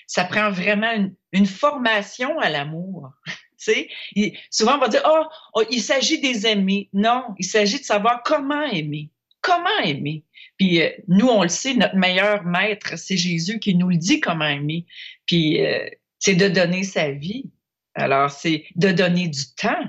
[0.10, 0.92] Ça prend vraiment
[1.32, 3.12] une, formation à l'amour.
[4.16, 6.90] Il- souvent on va dire, oh, oh, il s'agit des aimer.
[6.94, 9.12] Non, il s'agit de savoir comment aimer.
[9.42, 10.26] Comment aimer.
[10.58, 14.20] Puis euh, nous, on le sait, notre meilleur maître, c'est Jésus qui nous le dit
[14.20, 14.88] comment aimer.
[15.28, 15.88] Puis euh,
[16.18, 17.52] c'est de donner sa vie.
[17.94, 19.86] Alors, c'est de donner du temps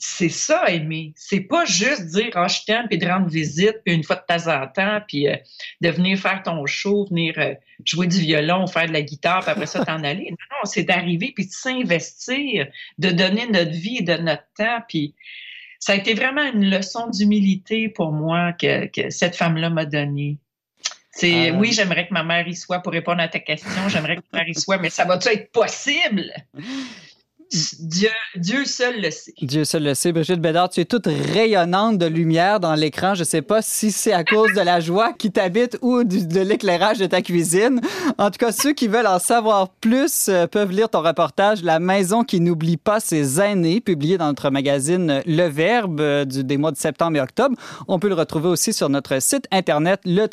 [0.00, 1.12] c'est ça aimer.
[1.14, 4.24] C'est pas juste dire ah je t'aime puis de rendre visite puis une fois de
[4.26, 5.36] temps en temps puis euh,
[5.80, 9.50] de venir faire ton show, venir euh, jouer du violon, faire de la guitare puis
[9.50, 10.30] après ça t'en aller.
[10.30, 12.66] Non non, c'est d'arriver puis de s'investir,
[12.98, 15.14] de donner notre vie et de notre temps puis
[15.78, 20.38] ça a été vraiment une leçon d'humilité pour moi que, que cette femme-là m'a donnée.
[21.12, 21.54] C'est Euh.
[21.54, 24.40] oui, j'aimerais que ma mère y soit pour répondre à ta question, j'aimerais que ma
[24.40, 26.32] mère y soit, mais ça va-tu être possible?
[27.80, 29.32] Dieu, Dieu seul le sait.
[29.42, 30.12] Dieu seul le sait.
[30.12, 33.14] Brigitte Bédard, tu es toute rayonnante de lumière dans l'écran.
[33.14, 36.26] Je ne sais pas si c'est à cause de la joie qui t'habite ou du-
[36.26, 37.80] de l'éclairage de ta cuisine.
[38.18, 41.80] En tout cas, ceux qui veulent en savoir plus euh, peuvent lire ton reportage La
[41.80, 46.56] maison qui n'oublie pas ses aînés, publié dans notre magazine Le Verbe euh, du, des
[46.56, 47.56] mois de septembre et octobre.
[47.88, 50.28] On peut le retrouver aussi sur notre site internet le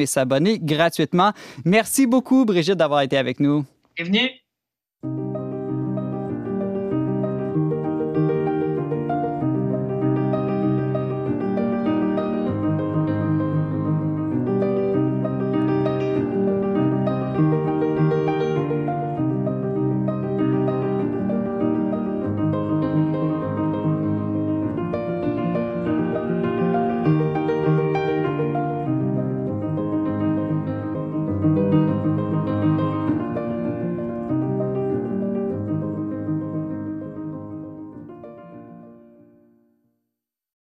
[0.00, 1.32] et s'abonner gratuitement.
[1.64, 3.64] Merci beaucoup, Brigitte, d'avoir été avec nous.
[3.96, 4.30] Bienvenue.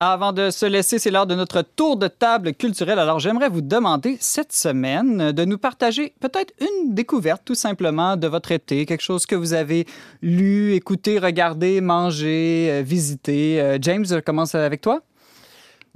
[0.08, 3.00] Avant de se laisser, c'est l'heure de notre tour de table culturel.
[3.00, 8.28] Alors, j'aimerais vous demander cette semaine de nous partager peut-être une découverte tout simplement de
[8.28, 9.84] votre été, quelque chose que vous avez
[10.22, 13.60] lu, écouté, regardé, mangé, euh, visité.
[13.60, 15.02] Euh, James, je commence avec toi.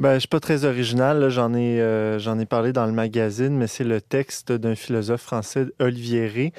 [0.01, 1.29] Ben, je suis pas très original.
[1.29, 5.67] J'en ai, euh, ai parlé dans le magazine, mais c'est le texte d'un philosophe français,
[5.79, 6.53] Olivier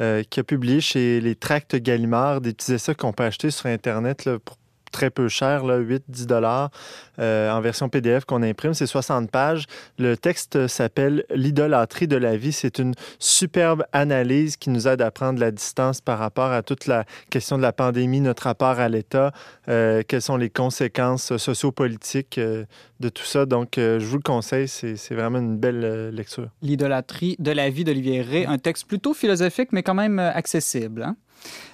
[0.00, 3.66] euh, qui a publié chez les Tracts Gallimard des petits essais qu'on peut acheter sur
[3.66, 4.57] Internet là, pour
[4.90, 6.70] très peu cher, là, 8-10 dollars
[7.18, 8.74] euh, en version PDF qu'on imprime.
[8.74, 9.64] C'est 60 pages.
[9.98, 12.52] Le texte s'appelle L'idolâtrie de la vie.
[12.52, 16.86] C'est une superbe analyse qui nous aide à prendre la distance par rapport à toute
[16.86, 19.32] la question de la pandémie, notre rapport à l'État,
[19.68, 22.64] euh, quelles sont les conséquences sociopolitiques euh,
[23.00, 23.46] de tout ça.
[23.46, 24.68] Donc, euh, je vous le conseille.
[24.68, 26.48] C'est vraiment une belle lecture.
[26.62, 31.02] L'idolâtrie de la vie d'Olivier Rey, un texte plutôt philosophique, mais quand même accessible.
[31.02, 31.16] hein?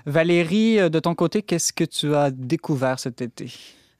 [0.06, 3.52] Valérie, euh, de ton côté, qu'est-ce que tu as découvert cet été?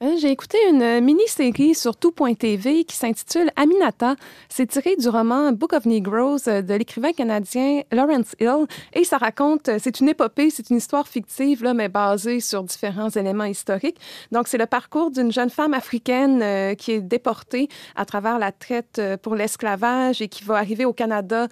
[0.05, 4.15] Euh, J'ai écouté une euh, mini-série sur tout.tv qui s'intitule Aminata.
[4.49, 8.65] C'est tiré du roman Book of Negroes euh, de l'écrivain canadien Lawrence Hill.
[8.93, 13.09] Et ça raconte, c'est une épopée, c'est une histoire fictive, là, mais basée sur différents
[13.09, 13.97] éléments historiques.
[14.31, 19.01] Donc, c'est le parcours d'une jeune femme africaine qui est déportée à travers la traite
[19.21, 21.47] pour l'esclavage et qui va arriver au Canada,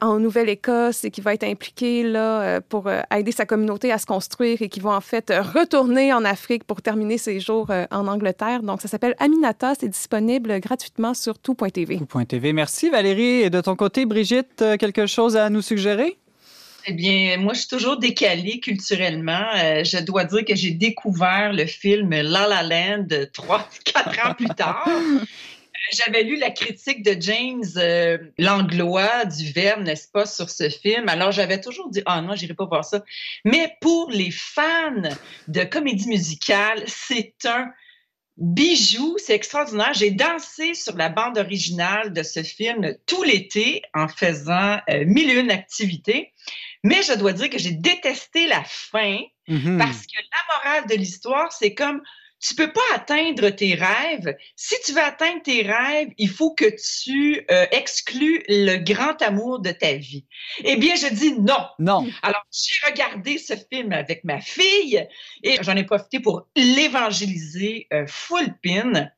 [0.00, 4.62] en Nouvelle-Écosse, et qui va être impliquée là, pour aider sa communauté à se construire
[4.62, 8.62] et qui va en fait retourner en Afrique pour terminer ses jours en Angleterre.
[8.62, 9.74] Donc, ça s'appelle Aminata.
[9.78, 11.98] C'est disponible gratuitement sur tout.tv.
[11.98, 12.52] Tout.tv.
[12.52, 13.42] Merci Valérie.
[13.42, 16.16] Et de ton côté, Brigitte, euh, quelque chose à nous suggérer?
[16.86, 19.44] Eh bien, moi, je suis toujours décalée culturellement.
[19.56, 24.34] Euh, je dois dire que j'ai découvert le film La La Land trois, quatre ans
[24.34, 24.88] plus tard.
[25.92, 31.08] J'avais lu la critique de James euh, Langlois du Verbe, n'est-ce pas, sur ce film.
[31.08, 33.02] Alors, j'avais toujours dit, ah non, j'irai pas voir ça.
[33.44, 35.02] Mais pour les fans
[35.48, 37.70] de comédie musicale, c'est un
[38.36, 39.92] bijou, c'est extraordinaire.
[39.94, 45.30] J'ai dansé sur la bande originale de ce film tout l'été en faisant euh, mille
[45.30, 46.32] et une activités.
[46.84, 49.18] Mais je dois dire que j'ai détesté la fin
[49.50, 49.78] Mhm.
[49.78, 52.02] parce que la morale de l'histoire, c'est comme
[52.40, 54.34] tu peux pas atteindre tes rêves.
[54.56, 59.60] Si tu veux atteindre tes rêves, il faut que tu euh, exclues le grand amour
[59.60, 60.24] de ta vie.
[60.64, 61.66] Eh bien, je dis non.
[61.78, 62.08] Non.
[62.22, 65.06] Alors, j'ai regardé ce film avec ma fille
[65.42, 69.08] et j'en ai profité pour l'évangéliser euh, full pin.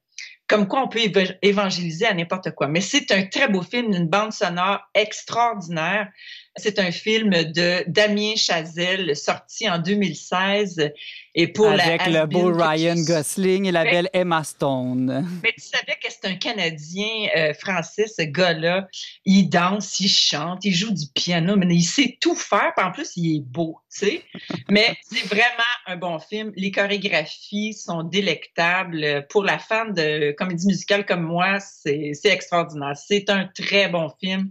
[0.49, 2.67] Comme quoi, on peut éva- évangéliser à n'importe quoi.
[2.67, 6.09] Mais c'est un très beau film, une bande sonore extraordinaire.
[6.57, 10.93] C'est un film de Damien Chazelle, sorti en 2016.
[11.35, 12.95] Et pour la Avec le beau Ryan.
[12.95, 15.27] Gosling et la belle Emma Stone.
[15.43, 18.87] Mais tu savais que c'est un Canadien euh, français, ce gars-là.
[19.25, 22.73] Il danse, il chante, il joue du piano, mais il sait tout faire.
[22.77, 24.23] Puis en plus, il est beau, tu sais.
[24.69, 25.47] Mais c'est vraiment
[25.87, 26.53] un bon film.
[26.55, 29.27] Les chorégraphies sont délectables.
[29.31, 32.97] Pour la fan de comédie musicale comme moi, c'est c'est extraordinaire.
[32.97, 34.51] C'est un très bon film.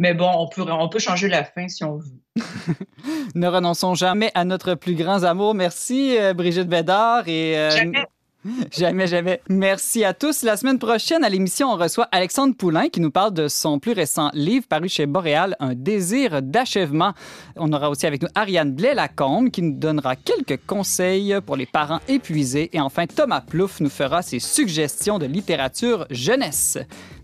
[0.00, 2.04] Mais bon, on peut, on peut changer la fin si on veut.
[3.34, 5.54] Ne renonçons jamais à notre plus grand amour.
[5.54, 7.28] Merci, euh, Brigitte Bédard.
[7.28, 8.06] Et, euh, Jamais.
[8.72, 9.42] Jamais, jamais.
[9.50, 10.42] Merci à tous.
[10.44, 13.92] La semaine prochaine, à l'émission, on reçoit Alexandre Poulain qui nous parle de son plus
[13.92, 17.12] récent livre paru chez Boréal, Un désir d'achèvement.
[17.56, 22.00] On aura aussi avec nous Ariane Blais-Lacombe qui nous donnera quelques conseils pour les parents
[22.08, 22.70] épuisés.
[22.72, 26.78] Et enfin, Thomas Plouffe nous fera ses suggestions de littérature jeunesse.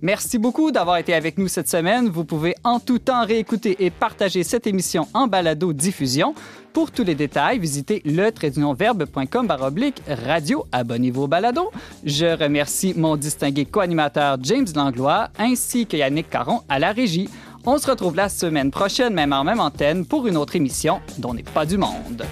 [0.07, 2.09] Merci beaucoup d'avoir été avec nous cette semaine.
[2.09, 6.33] Vous pouvez en tout temps réécouter et partager cette émission en balado-diffusion.
[6.73, 8.31] Pour tous les détails, visitez le
[8.73, 10.65] verbe.com baroblique radio.
[10.71, 11.73] Abonnez-vous au balado.
[12.05, 17.29] Je remercie mon distingué co-animateur James Langlois ainsi que Yannick Caron à la régie.
[17.65, 21.35] On se retrouve la semaine prochaine, même en même antenne, pour une autre émission dont
[21.35, 22.25] n'est pas du monde.